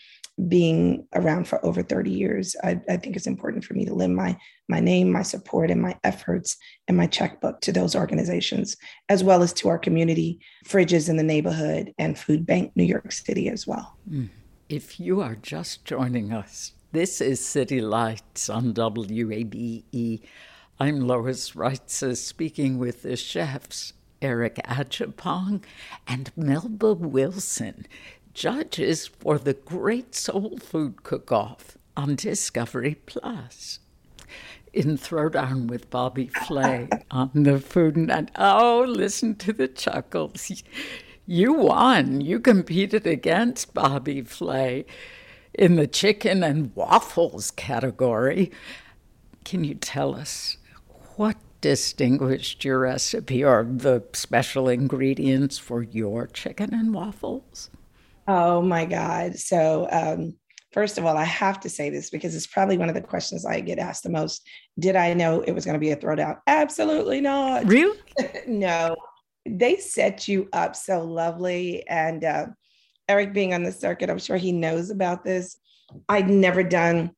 [0.48, 4.14] being around for over 30 years, I, I, think it's important for me to lend
[4.14, 4.36] my
[4.68, 6.56] my name, my support, and my efforts
[6.88, 8.76] and my checkbook to those organizations,
[9.08, 13.12] as well as to our community fridges in the neighborhood and Food Bank New York
[13.12, 13.96] City as well.
[14.10, 14.28] Mm.
[14.68, 20.20] If you are just joining us, this is City Lights on WABE.
[20.78, 25.62] I'm Lois Reitzes speaking with the chefs Eric Adjepong
[26.06, 27.86] and Melba Wilson
[28.36, 33.78] judges for the Great Soul Food Cook Off on Discovery Plus.
[34.74, 38.30] In Throwdown with Bobby Flay on the Food Net.
[38.36, 40.62] Oh, listen to the chuckles.
[41.26, 42.20] You won.
[42.20, 44.84] You competed against Bobby Flay.
[45.54, 48.52] in the chicken and waffles category.
[49.44, 50.58] Can you tell us
[51.16, 57.70] what distinguished your recipe or the special ingredients for your chicken and waffles?
[58.28, 59.36] Oh my God.
[59.38, 60.34] So, um,
[60.72, 63.46] first of all, I have to say this because it's probably one of the questions
[63.46, 64.46] I get asked the most.
[64.78, 66.38] Did I know it was going to be a throwdown?
[66.46, 67.64] Absolutely not.
[67.66, 67.98] Really?
[68.46, 68.96] no.
[69.48, 71.86] They set you up so lovely.
[71.86, 72.46] And uh,
[73.08, 75.58] Eric being on the circuit, I'm sure he knows about this.
[76.08, 77.12] I'd never done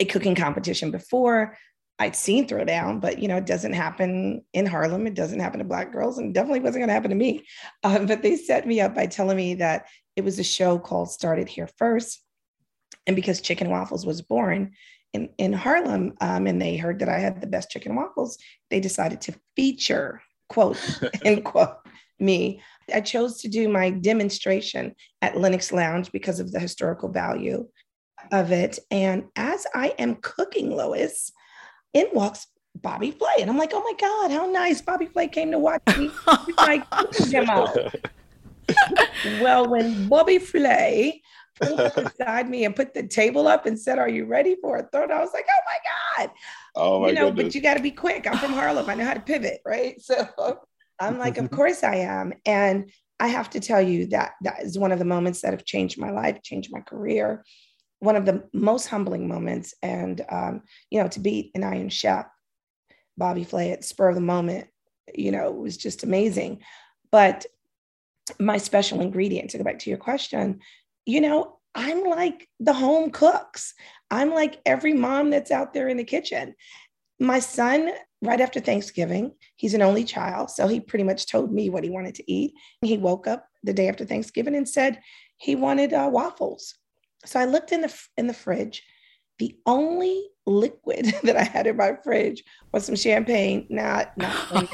[0.00, 1.56] a cooking competition before.
[2.02, 5.06] I'd seen Throwdown, but you know, it doesn't happen in Harlem.
[5.06, 7.46] It doesn't happen to Black girls, and definitely wasn't going to happen to me.
[7.84, 9.86] Uh, but they set me up by telling me that
[10.16, 12.20] it was a show called Started Here First,
[13.06, 14.72] and because Chicken Waffles was born
[15.12, 18.36] in in Harlem, um, and they heard that I had the best chicken waffles,
[18.68, 20.78] they decided to feature quote
[21.24, 21.76] end quote
[22.18, 22.60] me.
[22.92, 27.68] I chose to do my demonstration at Lenox Lounge because of the historical value
[28.32, 28.80] of it.
[28.90, 31.30] And as I am cooking, Lois,
[31.94, 33.40] in walks Bobby Flay.
[33.40, 34.80] And I'm like, oh my God, how nice.
[34.80, 36.10] Bobby Flay came to watch me
[36.56, 36.84] my
[37.30, 37.66] demo.
[39.40, 41.22] well, when Bobby Flay
[41.60, 44.78] pulled up beside me and put the table up and said, Are you ready for
[44.78, 45.04] a throw?
[45.04, 46.30] I was like, Oh my God.
[46.74, 47.44] Oh my you know, goodness.
[47.44, 48.26] but you got to be quick.
[48.26, 48.88] I'm from Harlem.
[48.88, 50.00] I know how to pivot, right?
[50.00, 50.26] So
[50.98, 52.32] I'm like, Of course I am.
[52.46, 55.64] And I have to tell you that that is one of the moments that have
[55.64, 57.44] changed my life, changed my career
[58.02, 59.74] one of the most humbling moments.
[59.80, 62.26] And, um, you know, to beat an Iron Chef,
[63.16, 64.66] Bobby Flay at spur of the moment,
[65.14, 66.62] you know, was just amazing.
[67.12, 67.46] But
[68.40, 70.58] my special ingredient, to go back to your question,
[71.06, 73.72] you know, I'm like the home cooks.
[74.10, 76.56] I'm like every mom that's out there in the kitchen.
[77.20, 77.88] My son,
[78.20, 80.50] right after Thanksgiving, he's an only child.
[80.50, 82.52] So he pretty much told me what he wanted to eat.
[82.80, 85.00] He woke up the day after Thanksgiving and said
[85.36, 86.74] he wanted uh, waffles.
[87.24, 88.82] So I looked in the in the fridge.
[89.38, 94.68] The only liquid that I had in my fridge was some champagne, not not going,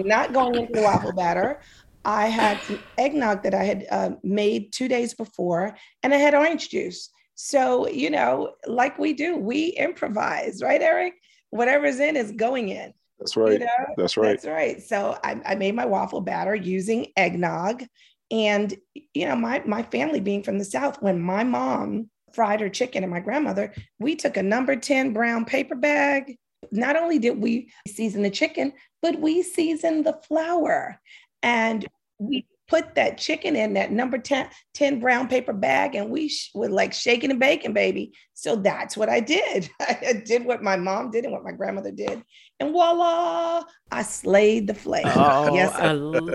[0.00, 1.60] in, not going into the waffle batter.
[2.04, 6.34] I had some eggnog that I had uh, made two days before, and I had
[6.34, 7.10] orange juice.
[7.34, 11.14] So you know, like we do, we improvise, right, Eric?
[11.50, 12.92] Whatever's in is going in.
[13.18, 13.52] That's right.
[13.52, 13.66] You know?
[13.96, 14.40] That's right.
[14.40, 14.82] That's right.
[14.82, 17.84] So I, I made my waffle batter using eggnog
[18.30, 18.74] and
[19.14, 23.02] you know, my my family being from the South, when my mom fried her chicken
[23.02, 26.36] and my grandmother, we took a number 10 brown paper bag.
[26.70, 31.00] Not only did we season the chicken, but we seasoned the flour.
[31.42, 31.86] And
[32.18, 36.50] we put that chicken in that number 10, 10 brown paper bag and we sh-
[36.54, 38.12] were like shaking and baking, baby.
[38.34, 39.70] So that's what I did.
[39.80, 42.22] I did what my mom did and what my grandmother did.
[42.58, 45.04] And voila, I slayed the flame.
[45.06, 46.28] Oh, yes, I love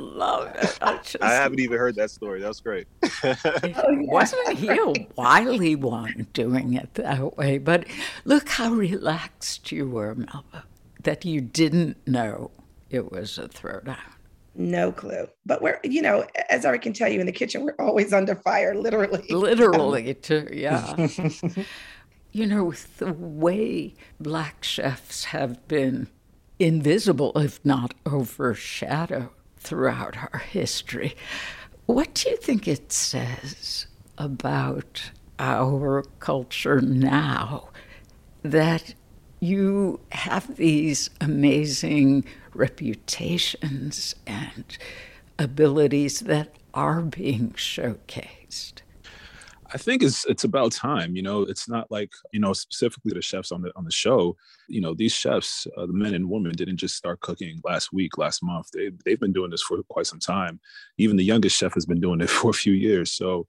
[0.55, 0.77] it.
[0.79, 2.39] I, just, I, haven't even heard that story.
[2.39, 2.88] That's great.
[3.23, 3.36] oh,
[3.88, 7.57] Wasn't he a wily one doing it that way?
[7.57, 7.88] But
[8.23, 10.65] look how relaxed you were, Melba,
[11.01, 12.51] that you didn't know
[12.91, 13.97] it was a throwdown.
[14.53, 15.27] No clue.
[15.45, 18.36] But we're, you know, as I can tell you in the kitchen, we're always under
[18.36, 19.25] fire, literally.
[19.29, 21.07] Literally, um, too, yeah.
[22.32, 26.08] you know, the way black chefs have been
[26.60, 31.15] invisible, if not overshadowed, throughout our history.
[31.86, 33.86] What do you think it says
[34.17, 37.70] about our culture now
[38.44, 38.94] that
[39.39, 44.78] you have these amazing reputations and
[45.38, 48.82] abilities that are being showcased?
[49.73, 51.15] I think it's it's about time.
[51.15, 54.36] You know, it's not like you know specifically the chefs on the on the show.
[54.67, 58.17] You know, these chefs, uh, the men and women, didn't just start cooking last week,
[58.17, 58.67] last month.
[58.73, 60.60] They they've been doing this for quite some time.
[60.97, 63.12] Even the youngest chef has been doing it for a few years.
[63.13, 63.47] So,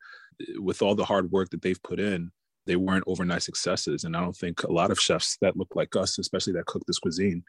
[0.57, 2.31] with all the hard work that they've put in,
[2.67, 4.05] they weren't overnight successes.
[4.05, 6.83] And I don't think a lot of chefs that look like us, especially that cook
[6.87, 7.43] this cuisine,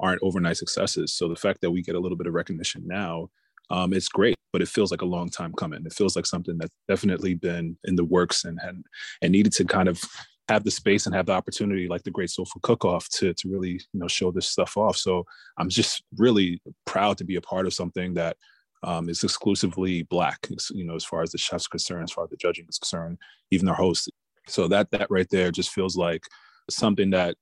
[0.00, 1.14] aren't overnight successes.
[1.14, 3.30] So the fact that we get a little bit of recognition now,
[3.70, 5.84] um, it's great, but it feels like a long time coming.
[5.84, 8.84] It feels like something that's definitely been in the works and and,
[9.22, 10.02] and needed to kind of
[10.48, 13.34] have the space and have the opportunity, like the Great Soul Food Cook Off, to
[13.34, 14.96] to really you know show this stuff off.
[14.96, 15.24] So
[15.58, 18.36] I'm just really proud to be a part of something that
[18.82, 20.48] um, is exclusively black.
[20.70, 23.18] You know, as far as the chef's concerned, as far as the judging is concerned,
[23.50, 24.10] even our host.
[24.48, 26.22] So that that right there just feels like
[26.70, 27.36] something that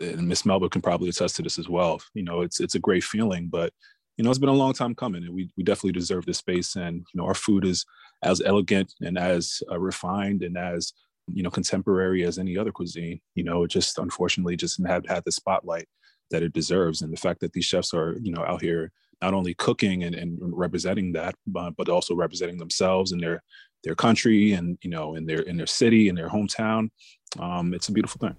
[0.00, 2.00] and Miss Melba can probably attest to this as well.
[2.14, 3.72] You know, it's it's a great feeling, but
[4.16, 6.76] you know, it's been a long time coming, and we we definitely deserve this space.
[6.76, 7.84] And you know, our food is
[8.22, 10.92] as elegant and as uh, refined and as
[11.26, 13.20] you know contemporary as any other cuisine.
[13.34, 15.88] You know, it just unfortunately just have had the spotlight
[16.30, 18.92] that it deserves, and the fact that these chefs are you know out here
[19.22, 23.42] not only cooking and, and representing that, but, but also representing themselves and their
[23.84, 26.90] their country and you know in their in their city in their hometown.
[27.38, 28.36] Um, it's a beautiful thing.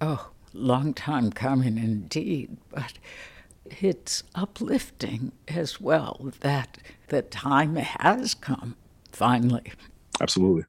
[0.00, 2.94] Oh, long time coming indeed, but
[3.64, 8.76] it's uplifting as well that the time has come
[9.10, 9.72] finally.
[10.20, 10.64] Absolutely.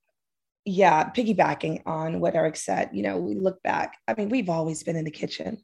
[0.65, 3.97] Yeah, piggybacking on what Eric said, you know, we look back.
[4.07, 5.57] I mean, we've always been in the kitchen.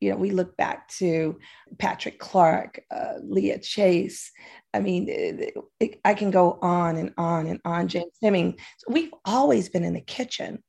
[0.00, 1.38] You know, we look back to
[1.78, 4.30] Patrick Clark, uh, Leah Chase.
[4.74, 7.88] I mean, it, it, I can go on and on and on.
[7.88, 8.58] James Heming.
[8.76, 10.62] So we've always been in the kitchen.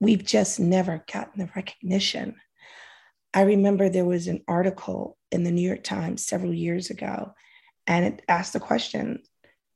[0.00, 2.34] We've just never gotten the recognition.
[3.34, 7.34] I remember there was an article in the New York Times several years ago,
[7.84, 9.22] and it asked the question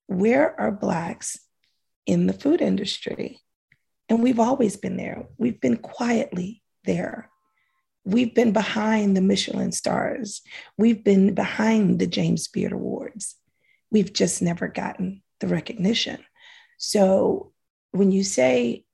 [0.07, 1.39] Where are Blacks
[2.07, 3.41] in the food industry?
[4.09, 5.27] And we've always been there.
[5.37, 7.29] We've been quietly there.
[8.05, 10.41] We've been behind the Michelin stars.
[10.79, 13.35] We've been behind the James Beard Awards.
[13.91, 16.25] We've just never gotten the recognition.
[16.79, 17.53] So
[17.91, 18.85] when you say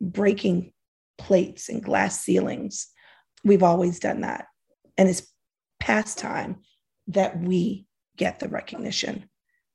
[0.00, 0.72] breaking
[1.18, 2.88] plates and glass ceilings,
[3.44, 4.46] we've always done that.
[4.96, 5.26] And it's
[5.80, 6.60] past time
[7.08, 9.28] that we get the recognition.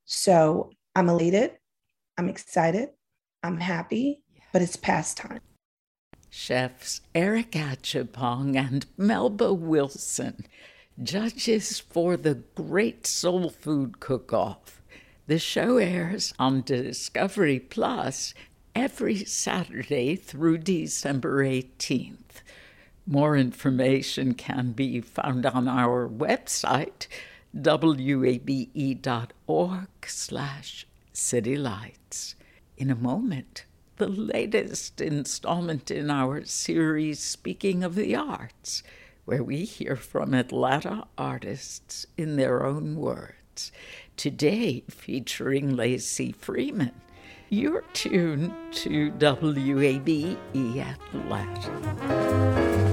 [0.05, 1.51] So I'm elated.
[2.17, 2.89] I'm excited.
[3.41, 4.21] I'm happy,
[4.51, 5.39] but it's past time.
[6.29, 10.45] Chefs Eric Adjepong and Melba Wilson,
[11.01, 14.81] judges for the Great Soul Food Cook Off.
[15.27, 18.33] The show airs on Discovery Plus
[18.75, 22.41] every Saturday through December 18th.
[23.05, 27.07] More information can be found on our website,
[27.53, 28.47] wabe.org
[30.05, 32.35] slash citylights.
[32.77, 33.65] In a moment,
[33.97, 38.83] the latest installment in our series Speaking of the Arts,
[39.25, 43.71] where we hear from Atlanta artists in their own words.
[44.15, 46.93] Today, featuring Lacey Freeman.
[47.49, 50.37] You're tuned to WABE
[51.13, 52.92] Atlanta.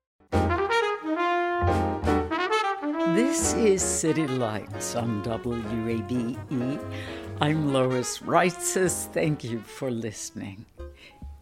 [3.15, 6.79] This is City Lights on WABE.
[7.41, 9.11] I'm Lois Reitzes.
[9.11, 10.65] Thank you for listening.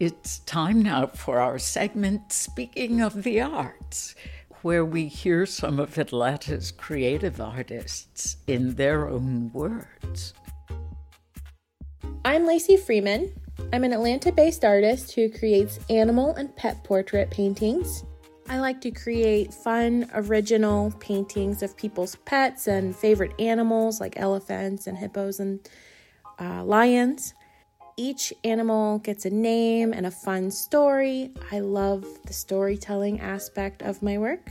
[0.00, 4.14] It's time now for our segment Speaking of the Arts,
[4.62, 10.34] where we hear some of Atlanta's creative artists in their own words.
[12.24, 13.32] I'm Lacey Freeman.
[13.72, 18.04] I'm an Atlanta based artist who creates animal and pet portrait paintings.
[18.50, 24.88] I like to create fun, original paintings of people's pets and favorite animals like elephants
[24.88, 25.60] and hippos and
[26.40, 27.32] uh, lions.
[27.96, 31.30] Each animal gets a name and a fun story.
[31.52, 34.50] I love the storytelling aspect of my work.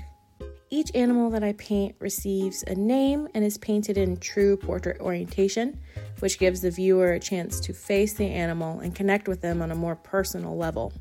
[0.69, 5.77] Each animal that I paint receives a name and is painted in true portrait orientation,
[6.19, 9.71] which gives the viewer a chance to face the animal and connect with them on
[9.71, 10.93] a more personal level.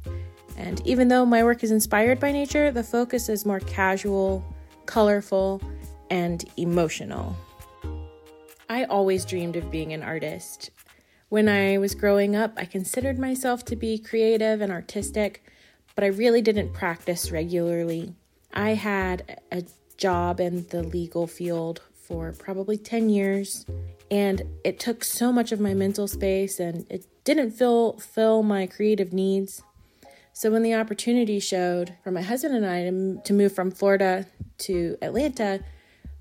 [0.58, 4.44] And even though my work is inspired by nature, the focus is more casual,
[4.86, 5.62] colorful,
[6.10, 7.36] and emotional.
[8.68, 10.70] I always dreamed of being an artist.
[11.28, 15.44] When I was growing up, I considered myself to be creative and artistic,
[15.94, 18.14] but I really didn't practice regularly.
[18.52, 19.62] I had a
[19.96, 23.64] job in the legal field for probably 10 years,
[24.10, 28.66] and it took so much of my mental space and it didn't fill fill my
[28.66, 29.62] creative needs.
[30.38, 32.84] So when the opportunity showed for my husband and I
[33.24, 34.24] to, move from Florida
[34.58, 35.58] to Atlanta,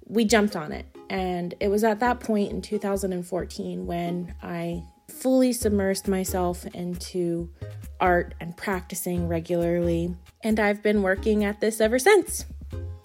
[0.08, 0.88] we jumped on it.
[1.08, 7.52] And it was at that point in 2014 when I fully submersed myself into
[8.00, 10.16] art and practicing regularly.
[10.44, 12.46] And I've been working at this ever since.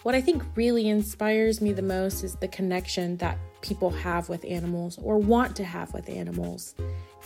[0.04, 4.46] What I think really inspires me the most is the connection that people have with
[4.46, 6.74] animals or want to have with animals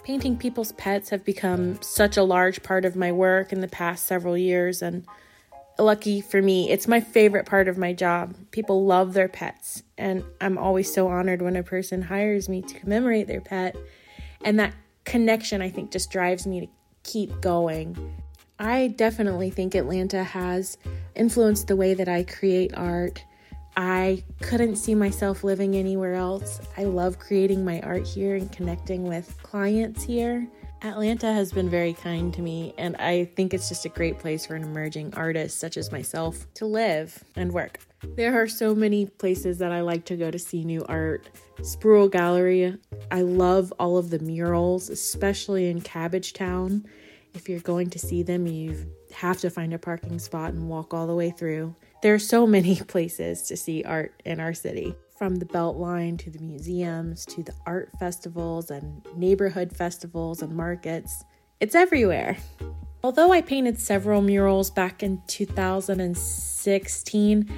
[0.07, 4.07] Painting people's pets have become such a large part of my work in the past
[4.07, 5.05] several years, and
[5.81, 8.37] lucky for me, it's my favorite part of my job.
[8.53, 12.79] People love their pets, and I'm always so honored when a person hires me to
[12.79, 13.75] commemorate their pet.
[14.45, 16.69] And that connection, I think, just drives me to
[17.03, 17.97] keep going.
[18.61, 20.79] I definitely think Atlanta has
[21.17, 23.25] influenced the way that I create art.
[23.77, 26.61] I couldn't see myself living anywhere else.
[26.79, 30.49] I love creating my art here and connecting with clients here.
[30.83, 34.47] Atlanta has been very kind to me, and I think it's just a great place
[34.47, 37.81] for an emerging artist such as myself to live and work.
[38.15, 41.29] There are so many places that I like to go to see new art.
[41.59, 42.79] Spruill Gallery,
[43.11, 46.85] I love all of the murals, especially in Cabbagetown.
[47.35, 50.93] If you're going to see them, you have to find a parking spot and walk
[50.93, 51.77] all the way through.
[52.03, 56.31] There are so many places to see art in our city, from the Beltline to
[56.31, 61.25] the museums to the art festivals and neighborhood festivals and markets.
[61.61, 62.37] It's everywhere.
[63.03, 67.51] Although I painted several murals back in 2016,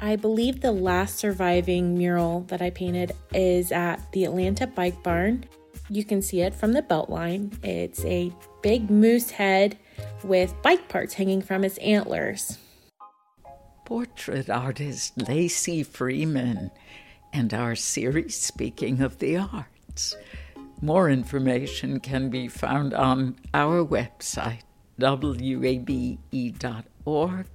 [0.00, 5.44] I believe the last surviving mural that I painted is at the Atlanta Bike Barn.
[5.88, 7.52] You can see it from the Beltline.
[7.64, 8.32] It's a
[8.62, 9.78] big moose head
[10.24, 12.58] with bike parts hanging from its antlers
[13.88, 16.70] portrait artist Lacey Freeman
[17.32, 20.14] and our series Speaking of the Arts.
[20.82, 24.60] More information can be found on our website,
[24.98, 26.26] wabe.org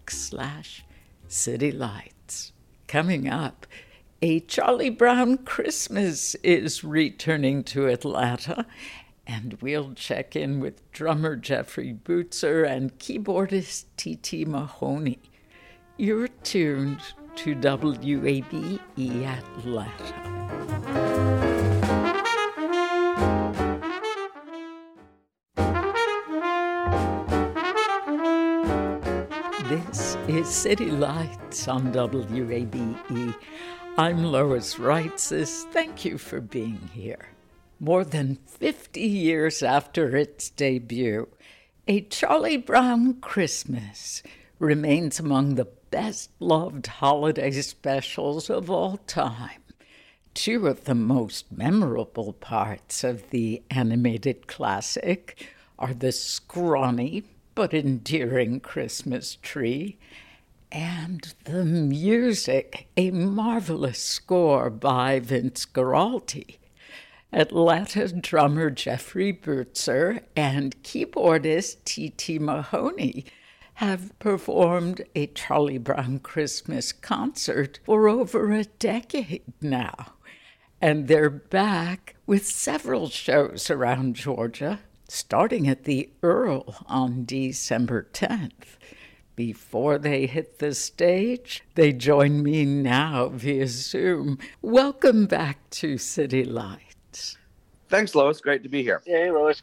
[0.09, 0.84] slash
[1.30, 2.51] citylights.
[2.88, 3.68] Coming up,
[4.24, 8.66] a Charlie Brown Christmas is returning to Atlanta,
[9.26, 14.46] and we'll check in with drummer Jeffrey Butzer and keyboardist T.T.
[14.46, 15.20] Mahoney.
[15.98, 17.02] You're tuned
[17.36, 18.80] to WABE
[19.26, 20.44] Atlanta.
[29.70, 33.36] This is City Lights on WABE.
[33.98, 35.64] I'm Lois Reitzes.
[35.72, 37.33] Thank you for being here.
[37.84, 41.28] More than 50 years after its debut,
[41.86, 44.24] A Charlie Brown Christmas
[44.58, 49.64] remains among the best loved holiday specials of all time.
[50.34, 55.46] Two of the most memorable parts of the animated classic
[55.78, 59.98] are the scrawny but endearing Christmas tree
[60.72, 66.60] and the music, a marvelous score by Vince Guaraldi.
[67.34, 72.38] Atlanta drummer Jeffrey Butzer and keyboardist T.T.
[72.38, 73.26] Mahoney
[73.76, 80.14] have performed a Charlie Brown Christmas concert for over a decade now.
[80.80, 88.78] And they're back with several shows around Georgia, starting at the Earl on December 10th.
[89.36, 94.38] Before they hit the stage, they join me now via Zoom.
[94.62, 96.93] Welcome back to City Lights.
[97.94, 98.41] Thanks, Lois.
[98.41, 99.04] Great to be here.
[99.06, 99.62] Hey, Lois.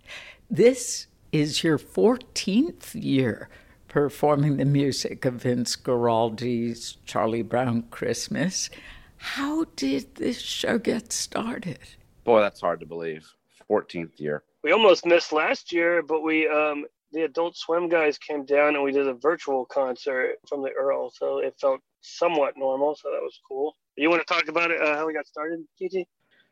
[0.48, 3.48] This is your 14th year
[3.88, 8.70] performing the music of Vince Guaraldi's Charlie Brown Christmas.
[9.16, 11.80] How did this show get started?
[12.22, 13.28] Boy, that's hard to believe.
[13.68, 14.44] 14th year.
[14.62, 18.84] We almost missed last year, but we um the Adult Swim guys came down and
[18.84, 22.94] we did a virtual concert from the Earl, so it felt somewhat normal.
[22.94, 23.74] So that was cool.
[23.96, 24.80] You want to talk about it?
[24.80, 26.06] Uh, how we got started, TT?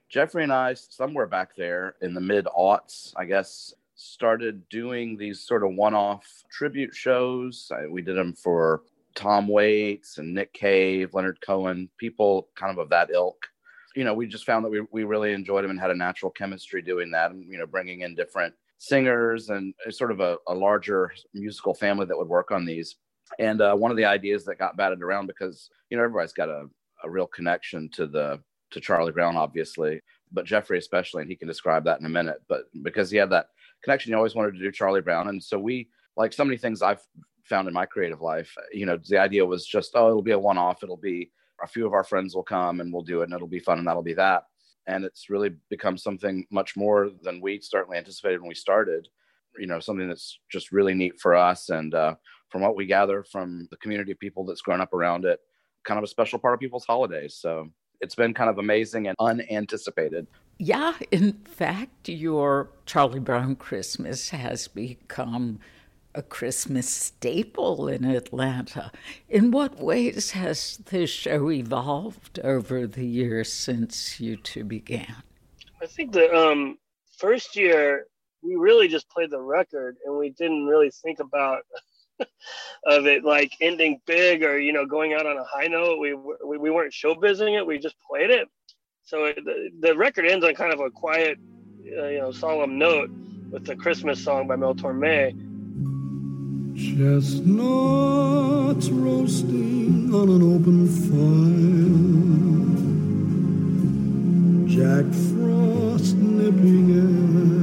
[0.08, 5.40] Jeffrey and I, somewhere back there in the mid aughts, I guess, started doing these
[5.40, 7.70] sort of one-off tribute shows.
[7.90, 8.82] we did them for
[9.14, 13.48] Tom Waits and Nick Cave, Leonard Cohen, people kind of of that ilk.
[13.96, 16.30] You know, we just found that we, we really enjoyed them and had a natural
[16.30, 20.54] chemistry doing that and, you know, bringing in different singers and sort of a, a
[20.54, 22.96] larger musical family that would work on these.
[23.40, 26.48] And uh, one of the ideas that got batted around because, you know, everybody's got
[26.48, 26.66] a,
[27.02, 28.40] a real connection to the,
[28.70, 30.00] to Charlie Brown, obviously,
[30.32, 32.42] but Jeffrey especially, and he can describe that in a minute.
[32.48, 33.48] But because he had that
[33.82, 34.10] connection.
[34.10, 37.02] he always wanted to do Charlie Brown, and so we like so many things I've
[37.44, 38.54] found in my creative life.
[38.72, 40.82] You know, the idea was just oh, it'll be a one-off.
[40.82, 41.30] It'll be
[41.62, 43.78] a few of our friends will come and we'll do it, and it'll be fun,
[43.78, 44.44] and that'll be that.
[44.86, 49.08] And it's really become something much more than we certainly anticipated when we started.
[49.58, 52.14] You know, something that's just really neat for us, and uh,
[52.48, 55.40] from what we gather from the community of people that's grown up around it,
[55.84, 57.36] kind of a special part of people's holidays.
[57.40, 60.26] So it's been kind of amazing and unanticipated.
[60.58, 65.60] Yeah, in fact, your Charlie Brown Christmas has become
[66.14, 68.90] a Christmas staple in Atlanta.
[69.28, 75.22] In what ways has this show evolved over the years since you two began?
[75.80, 76.78] I think the um,
[77.18, 78.06] first year
[78.42, 81.62] we really just played the record and we didn't really think about
[82.84, 85.98] of it like ending big or you know going out on a high note.
[85.98, 87.66] We we, we weren't showbizing it.
[87.66, 88.48] We just played it.
[89.08, 91.38] So it, the, the record ends on kind of a quiet,
[91.96, 93.10] uh, you know, solemn note
[93.50, 95.32] with the Christmas song by Mel Torme.
[96.76, 97.48] Chestnuts
[98.90, 102.18] roasting on an open fire.
[104.68, 107.57] Jack Frost nipping at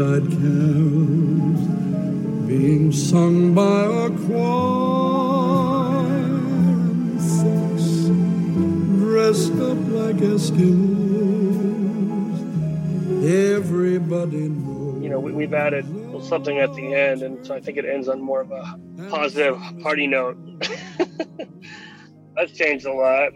[0.00, 0.20] nose.
[0.20, 1.60] Yuletide carols
[2.46, 6.06] being sung by a choir.
[7.06, 8.08] And folks
[8.98, 11.20] dressed up like Eskimos.
[13.24, 15.02] Everybody knows.
[15.02, 15.86] You know, we, we've added
[16.22, 18.78] something at the end, and so I think it ends on more of a
[19.08, 20.36] positive party note.
[22.36, 23.32] That's changed a lot.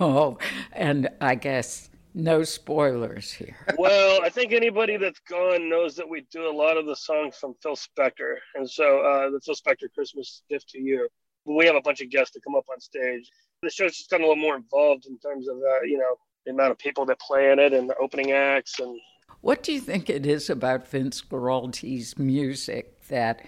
[0.00, 0.38] Oh,
[0.72, 3.56] and I guess no spoilers here.
[3.78, 7.36] well, I think anybody that's gone knows that we do a lot of the songs
[7.36, 11.08] from Phil Spector, and so uh, the Phil Spector Christmas gift to you.
[11.44, 13.30] We have a bunch of guests to come up on stage.
[13.62, 16.52] The show's just gotten a little more involved in terms of uh, you know the
[16.52, 18.98] amount of people that play in it and the opening acts and.
[19.40, 23.46] What do you think it is about Vince Guaraldi's music that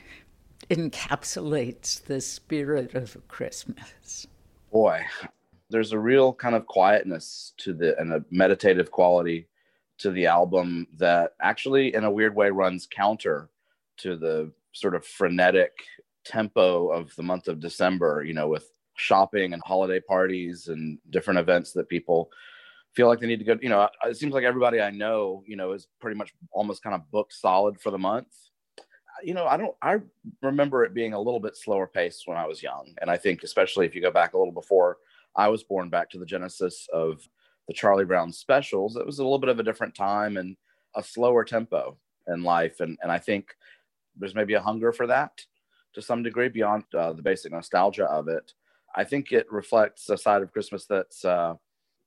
[0.71, 4.29] encapsulates the spirit of Christmas?
[4.71, 5.05] Boy,
[5.71, 9.47] there's a real kind of quietness to the and a meditative quality
[9.99, 13.49] to the album that actually in a weird way runs counter
[13.99, 15.73] to the sort of frenetic
[16.25, 21.39] tempo of the month of December, you know, with shopping and holiday parties and different
[21.39, 22.31] events that people
[22.95, 25.57] feel like they need to go, you know, it seems like everybody I know, you
[25.57, 28.29] know, is pretty much almost kind of booked solid for the month.
[29.23, 29.99] You know, I don't I
[30.43, 32.95] remember it being a little bit slower paced when I was young.
[33.01, 34.97] And I think especially if you go back a little before
[35.37, 37.29] I was born back to the genesis of
[37.69, 38.97] the Charlie Brown specials.
[38.97, 40.57] It was a little bit of a different time and
[40.97, 42.81] a slower tempo in life.
[42.81, 43.55] And, and I think
[44.17, 45.41] there's maybe a hunger for that
[45.95, 48.55] to some degree beyond uh, the basic nostalgia of it.
[48.95, 51.55] I think it reflects a side of Christmas that's uh,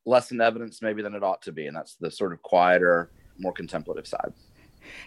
[0.05, 1.67] less in evidence maybe than it ought to be.
[1.67, 4.34] And that's the sort of quieter, more contemplative side.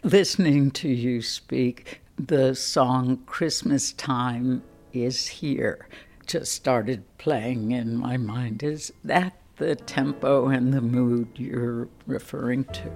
[0.03, 4.62] Listening to you speak, the song Christmas Time
[4.95, 5.87] is Here
[6.27, 8.62] just started playing in my mind.
[8.62, 12.91] Is that the tempo and the mood you're referring to?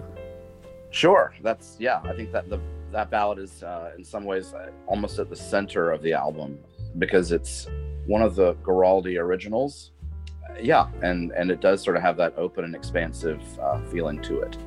[0.90, 1.34] Sure.
[1.42, 2.60] That's, yeah, I think that the
[2.92, 6.58] that ballad is uh, in some ways uh, almost at the center of the album
[6.98, 7.68] because it's
[8.06, 9.92] one of the Guaraldi originals.
[10.60, 14.40] Yeah, and and it does sort of have that open and expansive uh, feeling to
[14.40, 14.58] it.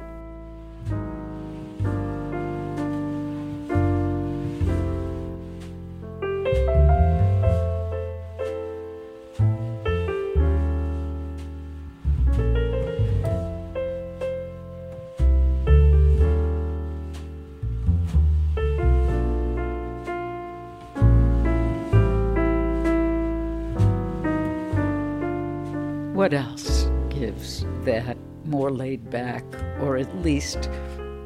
[28.53, 29.43] More laid back,
[29.81, 30.69] or at least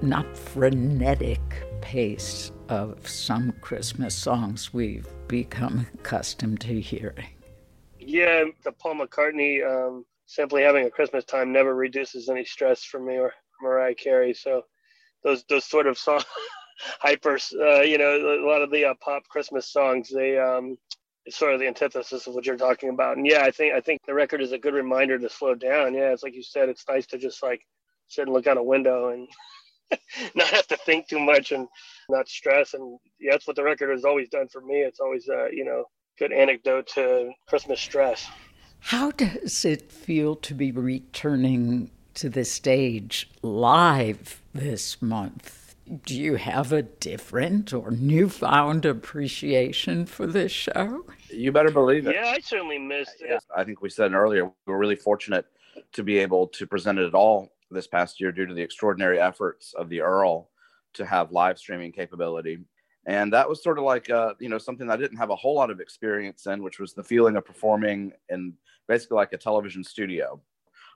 [0.02, 1.42] not frenetic
[1.82, 7.28] pace of some Christmas songs we've become accustomed to hearing?
[8.00, 13.02] Yeah, the Paul McCartney, um, simply having a Christmas time never reduces any stress for
[13.02, 14.34] me or Mariah Carey.
[14.34, 14.64] So
[15.26, 16.24] those those sort of song
[17.02, 20.78] hyper, uh, you know, a lot of the uh, pop Christmas songs, they um,
[21.30, 23.18] sort of the antithesis of what you're talking about.
[23.18, 25.94] And yeah, I think I think the record is a good reminder to slow down.
[25.94, 27.62] Yeah, it's like you said, it's nice to just like
[28.08, 29.28] sit and look out a window and
[30.36, 31.68] not have to think too much and
[32.10, 32.74] not stress.
[32.74, 34.76] And yeah, that's what the record has always done for me.
[34.78, 35.86] It's always uh, you know
[36.20, 38.28] good anecdote to Christmas stress.
[38.80, 45.68] How does it feel to be returning to the stage live this month?
[46.06, 51.06] do you have a different or newfound appreciation for this show?
[51.30, 52.16] You better believe it.
[52.16, 53.44] Yeah, I certainly missed it.
[53.56, 55.46] I think we said earlier, we we're really fortunate
[55.94, 59.20] to be able to present it at all this past year due to the extraordinary
[59.20, 60.50] efforts of the Earl
[60.94, 62.60] to have live streaming capability.
[63.06, 65.56] And that was sort of like, uh, you know, something I didn't have a whole
[65.56, 68.54] lot of experience in, which was the feeling of performing in
[68.88, 70.42] basically like a television studio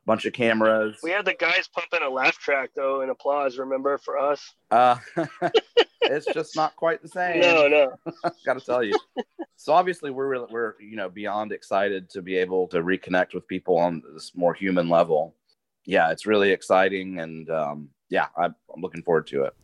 [0.06, 0.98] bunch of cameras.
[1.04, 3.58] We had the guys pumping a laugh track though in applause.
[3.58, 4.54] Remember for us?
[4.70, 4.98] Uh,
[6.02, 7.42] it's just not quite the same.
[7.42, 7.94] No, no.
[8.46, 8.98] Got to tell you.
[9.56, 13.48] So obviously we're really, we're you know beyond excited to be able to reconnect with
[13.48, 15.36] people on this more human level.
[15.86, 19.56] Yeah, it's really exciting, and um, yeah, I'm, I'm looking forward to it.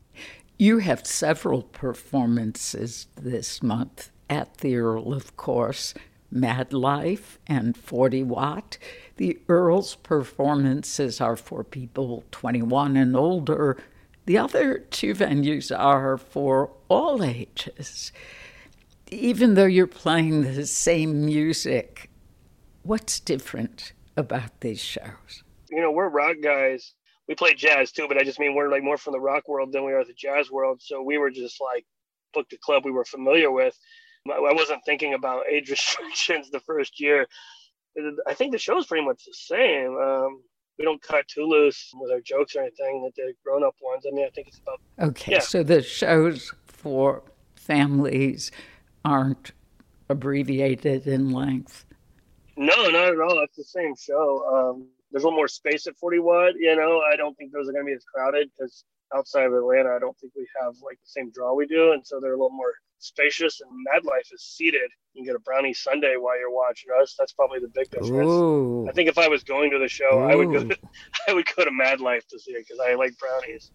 [0.57, 5.93] You have several performances this month at the Earl, of course,
[6.31, 8.79] Mad Life and 40 Watt.
[9.17, 13.77] The Earls performances are for people 21 and older.
[14.25, 18.11] The other two venues are for all ages.
[19.09, 22.11] Even though you're playing the same music,
[22.83, 25.43] what's different about these shows?
[25.69, 26.93] You know, we're rock guys.
[27.27, 29.71] We play jazz too, but I just mean we're like more from the rock world
[29.71, 30.81] than we are the jazz world.
[30.83, 31.85] So we were just like
[32.33, 33.77] booked a club we were familiar with.
[34.29, 37.27] I wasn't thinking about age restrictions the first year.
[38.27, 39.97] I think the show is pretty much the same.
[39.97, 40.41] Um,
[40.77, 44.05] we don't cut too loose with our jokes or anything that the grown up ones.
[44.07, 44.79] I mean, I think it's about.
[44.99, 45.39] Okay, yeah.
[45.39, 47.23] so the shows for
[47.55, 48.51] families
[49.03, 49.51] aren't
[50.09, 51.85] abbreviated in length.
[52.55, 53.39] No, not at all.
[53.43, 54.73] It's the same show.
[54.73, 56.53] Um, there's a little more space at 40 watt.
[56.57, 58.83] You know, I don't think those are going to be as crowded because
[59.15, 62.05] outside of Atlanta, I don't think we have like the same draw we do, and
[62.05, 63.61] so they're a little more spacious.
[63.61, 64.89] And Mad Life is seated.
[65.13, 67.15] You can get a brownie sundae while you're watching us.
[67.17, 68.11] That's probably the big difference.
[68.11, 68.87] Ooh.
[68.87, 70.23] I think if I was going to the show, Ooh.
[70.31, 70.63] I would go.
[70.63, 70.77] To,
[71.27, 73.71] I would go to Mad Life to see it because I like brownies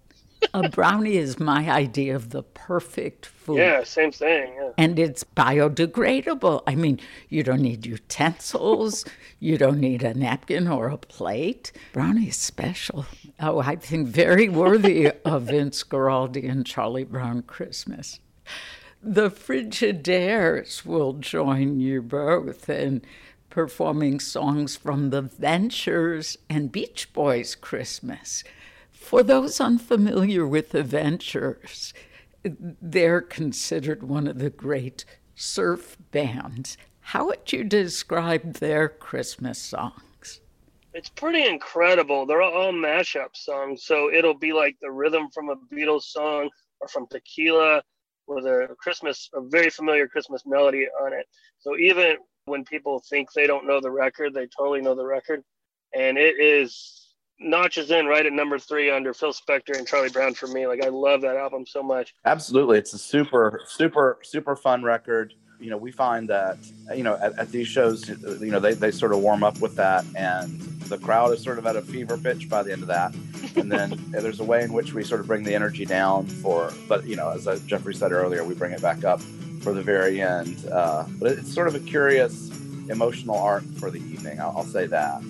[0.55, 3.59] a brownie is my idea of the perfect food.
[3.59, 4.53] Yeah, same thing.
[4.55, 4.71] Yeah.
[4.77, 6.63] And it's biodegradable.
[6.67, 9.05] I mean, you don't need utensils,
[9.41, 11.73] you don't need a napkin or a plate.
[11.93, 13.07] Brownie is special.
[13.41, 18.21] Oh, I think very worthy of Vince Guaraldi and Charlie Brown Christmas.
[19.03, 23.03] The Frigidaires will join you both in
[23.51, 28.45] performing songs from the Ventures and Beach Boys Christmas.
[29.03, 31.93] For those unfamiliar with the Ventures,
[32.45, 36.79] they're considered one of the great surf bands.
[37.01, 40.41] How would you describe their Christmas songs?
[40.95, 42.25] It's pretty incredible.
[42.25, 43.85] They're all mashup songs.
[43.85, 46.49] So it'll be like the rhythm from a Beatles song
[46.81, 47.83] or from Tequila
[48.27, 51.27] with a Christmas, a very familiar Christmas melody on it.
[51.59, 55.43] So even when people think they don't know the record, they totally know the record.
[55.95, 57.02] And it is
[57.43, 60.67] notches in right at number three under Phil Spector and Charlie Brown for me.
[60.67, 62.15] Like I love that album so much.
[62.25, 65.35] Absolutely, it's a super, super, super fun record.
[65.61, 66.59] You know, we find that
[66.95, 69.77] you know at, at these shows, you know, they, they sort of warm up with
[69.77, 72.89] that, and the crowd is sort of at a fever pitch by the end of
[72.89, 73.15] that.
[73.57, 76.73] And then there's a way in which we sort of bring the energy down for,
[76.89, 79.21] but you know, as Jeffrey said earlier, we bring it back up
[79.63, 80.69] for the very end.
[80.71, 82.51] Uh, but it's sort of a curious
[82.89, 84.41] emotional arc for the evening.
[84.41, 85.23] I'll, I'll say that.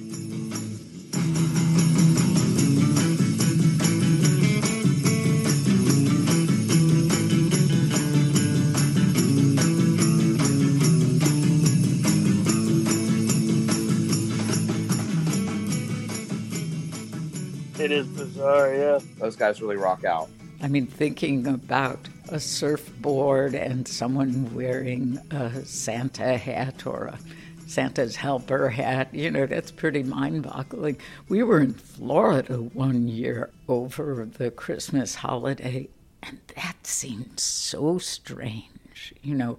[17.92, 18.98] It is bizarre, yeah.
[19.18, 20.30] Those guys really rock out.
[20.62, 21.98] I mean, thinking about
[22.30, 27.18] a surfboard and someone wearing a Santa hat or a
[27.66, 30.96] Santa's helper hat, you know, that's pretty mind boggling.
[31.28, 35.90] We were in Florida one year over the Christmas holiday,
[36.22, 39.12] and that seemed so strange.
[39.20, 39.58] You know,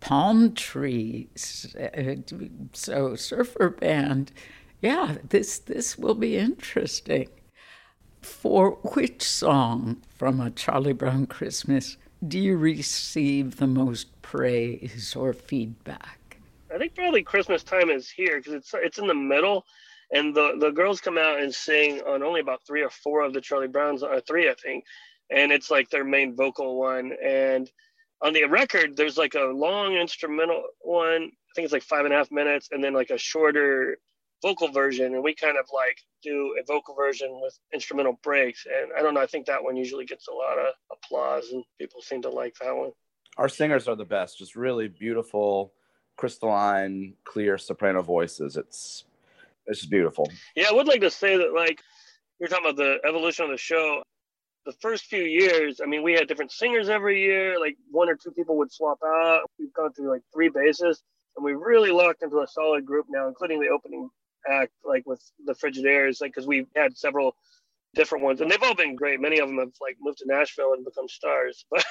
[0.00, 1.74] palm trees.
[1.74, 2.16] Uh,
[2.74, 4.32] so, surfer band.
[4.82, 7.28] Yeah, this this will be interesting.
[8.22, 11.96] For which song from a Charlie Brown Christmas
[12.26, 16.38] do you receive the most praise or feedback?
[16.72, 19.64] I think probably Christmas time is here because it's it's in the middle,
[20.12, 23.32] and the the girls come out and sing on only about three or four of
[23.32, 24.84] the Charlie Browns, or three I think,
[25.30, 27.12] and it's like their main vocal one.
[27.24, 27.70] And
[28.22, 31.22] on the record, there's like a long instrumental one.
[31.22, 33.96] I think it's like five and a half minutes, and then like a shorter
[34.42, 38.66] vocal version and we kind of like do a vocal version with instrumental breaks.
[38.66, 41.64] And i don't know i think that one usually gets a lot of applause and
[41.78, 42.90] people seem to like that one.
[43.38, 45.72] Our singers are the best just really beautiful
[46.16, 48.56] crystalline clear soprano voices.
[48.56, 49.04] It's
[49.66, 50.30] it's just beautiful.
[50.54, 51.80] Yeah i would like to say that like
[52.38, 54.02] you're talking about the evolution of the show.
[54.66, 58.16] The first few years i mean we had different singers every year like one or
[58.16, 59.42] two people would swap out.
[59.58, 61.02] We've gone through like three bases
[61.36, 64.10] and we really locked into a solid group now including the opening
[64.48, 67.34] act like with the Frigidaires, like because we've had several
[67.94, 69.20] different ones, and they've all been great.
[69.20, 71.84] Many of them have like moved to Nashville and become stars, but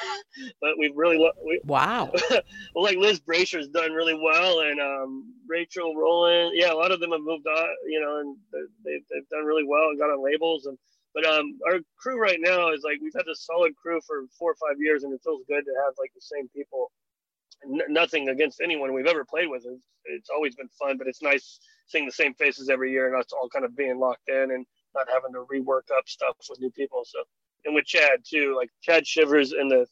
[0.62, 2.12] but we've really lo- we, wow.
[2.30, 7.00] well, like Liz Brasher's done really well, and um, Rachel Roland, yeah, a lot of
[7.00, 8.38] them have moved on, you know, and
[8.84, 10.78] they've they've done really well and got on labels and.
[11.12, 14.52] But um, our crew right now is like we've had this solid crew for four
[14.52, 16.91] or five years, and it feels good to have like the same people
[17.64, 19.64] N- nothing against anyone we've ever played with.
[19.66, 21.60] It's, it's, always been fun, but it's nice
[21.90, 24.66] seeing the same faces every year and us all kind of being locked in and
[24.96, 27.04] not having to rework up stuff with new people.
[27.06, 27.20] So,
[27.66, 29.86] and with Chad too, like Chad Shivers and the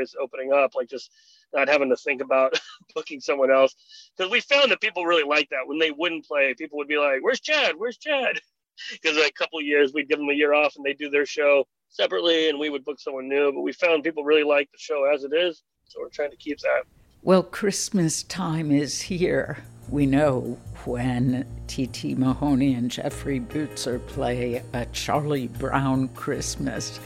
[0.00, 1.10] is opening up, like just
[1.52, 2.58] not having to think about
[2.94, 3.74] booking someone else.
[4.16, 6.54] Because we found that people really like that when they wouldn't play.
[6.56, 7.74] People would be like, "Where's Chad?
[7.76, 8.40] Where's Chad?"
[8.92, 11.26] Because like a couple years we'd give them a year off and they do their
[11.26, 13.50] show separately, and we would book someone new.
[13.50, 16.36] But we found people really like the show as it is, so we're trying to
[16.36, 16.82] keep that.
[17.24, 19.64] Well, Christmas time is here.
[19.90, 22.14] We know when T.T.
[22.14, 27.00] Mahoney and Jeffrey Butzer play a Charlie Brown Christmas.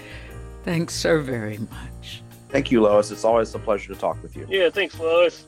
[0.64, 2.22] Thanks so very much.
[2.48, 3.10] Thank you, Lois.
[3.10, 4.46] It's always a pleasure to talk with you.
[4.48, 5.46] Yeah, thanks, Lois.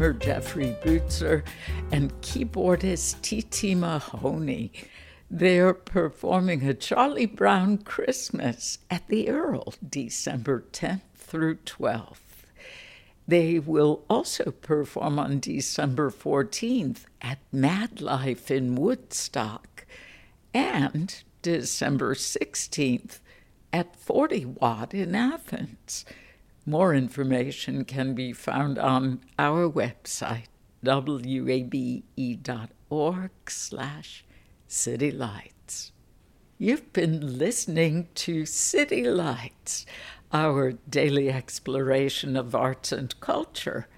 [0.00, 1.44] Drummer Jeffrey Butzer
[1.92, 3.74] and keyboardist T.T.
[3.74, 4.72] Mahoney.
[5.30, 12.46] They're performing a Charlie Brown Christmas at the Earl December 10th through 12th.
[13.28, 19.84] They will also perform on December 14th at Mad Life in Woodstock
[20.54, 23.18] and December 16th
[23.70, 26.06] at 40 Watt in Athens.
[26.70, 30.46] More information can be found on our website,
[30.84, 32.00] wabe.org
[33.48, 34.24] slash
[34.68, 35.90] City Lights.
[36.58, 39.84] You've been listening to City Lights,
[40.32, 43.88] our daily exploration of arts and culture.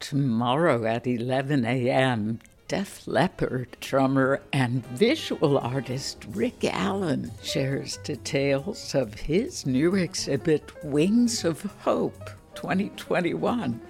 [0.00, 9.14] Tomorrow at 11 a.m., Def Leppard drummer and visual artist Rick Allen shares details of
[9.14, 13.80] his new exhibit, Wings of Hope 2021,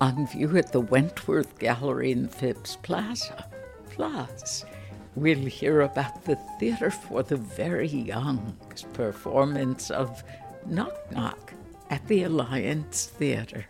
[0.00, 3.44] on view at the Wentworth Gallery in Phipps Plaza.
[3.90, 4.64] Plus,
[5.16, 10.22] we'll hear about the Theater for the Very Young's performance of
[10.64, 11.52] Knock Knock
[11.90, 13.66] at the Alliance Theater.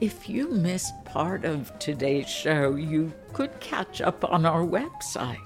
[0.00, 5.38] If you missed part of today's show, you could catch up on our website,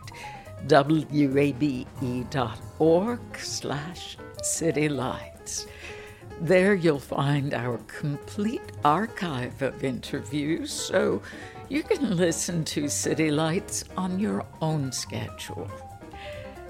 [1.32, 5.66] wabe.org slash citylights.
[6.40, 11.22] There you'll find our complete archive of interviews, so
[11.68, 15.70] you can listen to City Lights on your own schedule.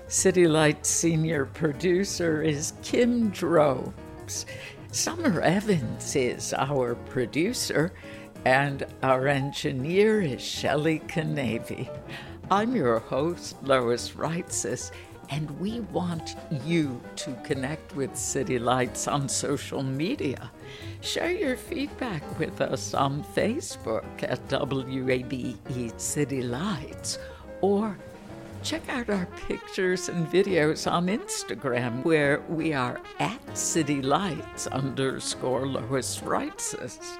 [0.08, 4.44] City Lights senior producer is Kim Drobes.
[4.92, 7.92] Summer Evans is our producer,
[8.44, 11.88] and our engineer is Shelley Canavy.
[12.50, 14.90] I'm your host, Lois Reitzes,
[15.28, 16.34] and we want
[16.64, 20.50] you to connect with City Lights on social media.
[21.02, 27.20] Share your feedback with us on Facebook at WABE City Lights
[27.60, 27.96] or
[28.62, 35.66] check out our pictures and videos on Instagram, where we are at City Lights underscore
[35.66, 37.16] Lois Reitzes.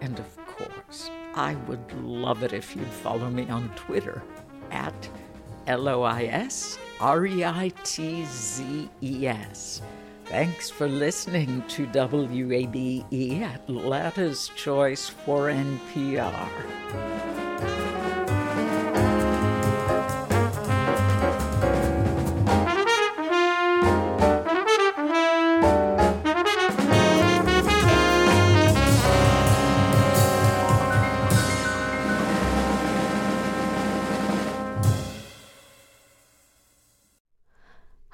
[0.00, 4.22] And of course, I would love it if you'd follow me on Twitter
[4.70, 5.08] at
[5.66, 9.82] L O I S R E I T Z E S.
[10.26, 17.31] Thanks for listening to WABE Atlanta's Choice for NPR.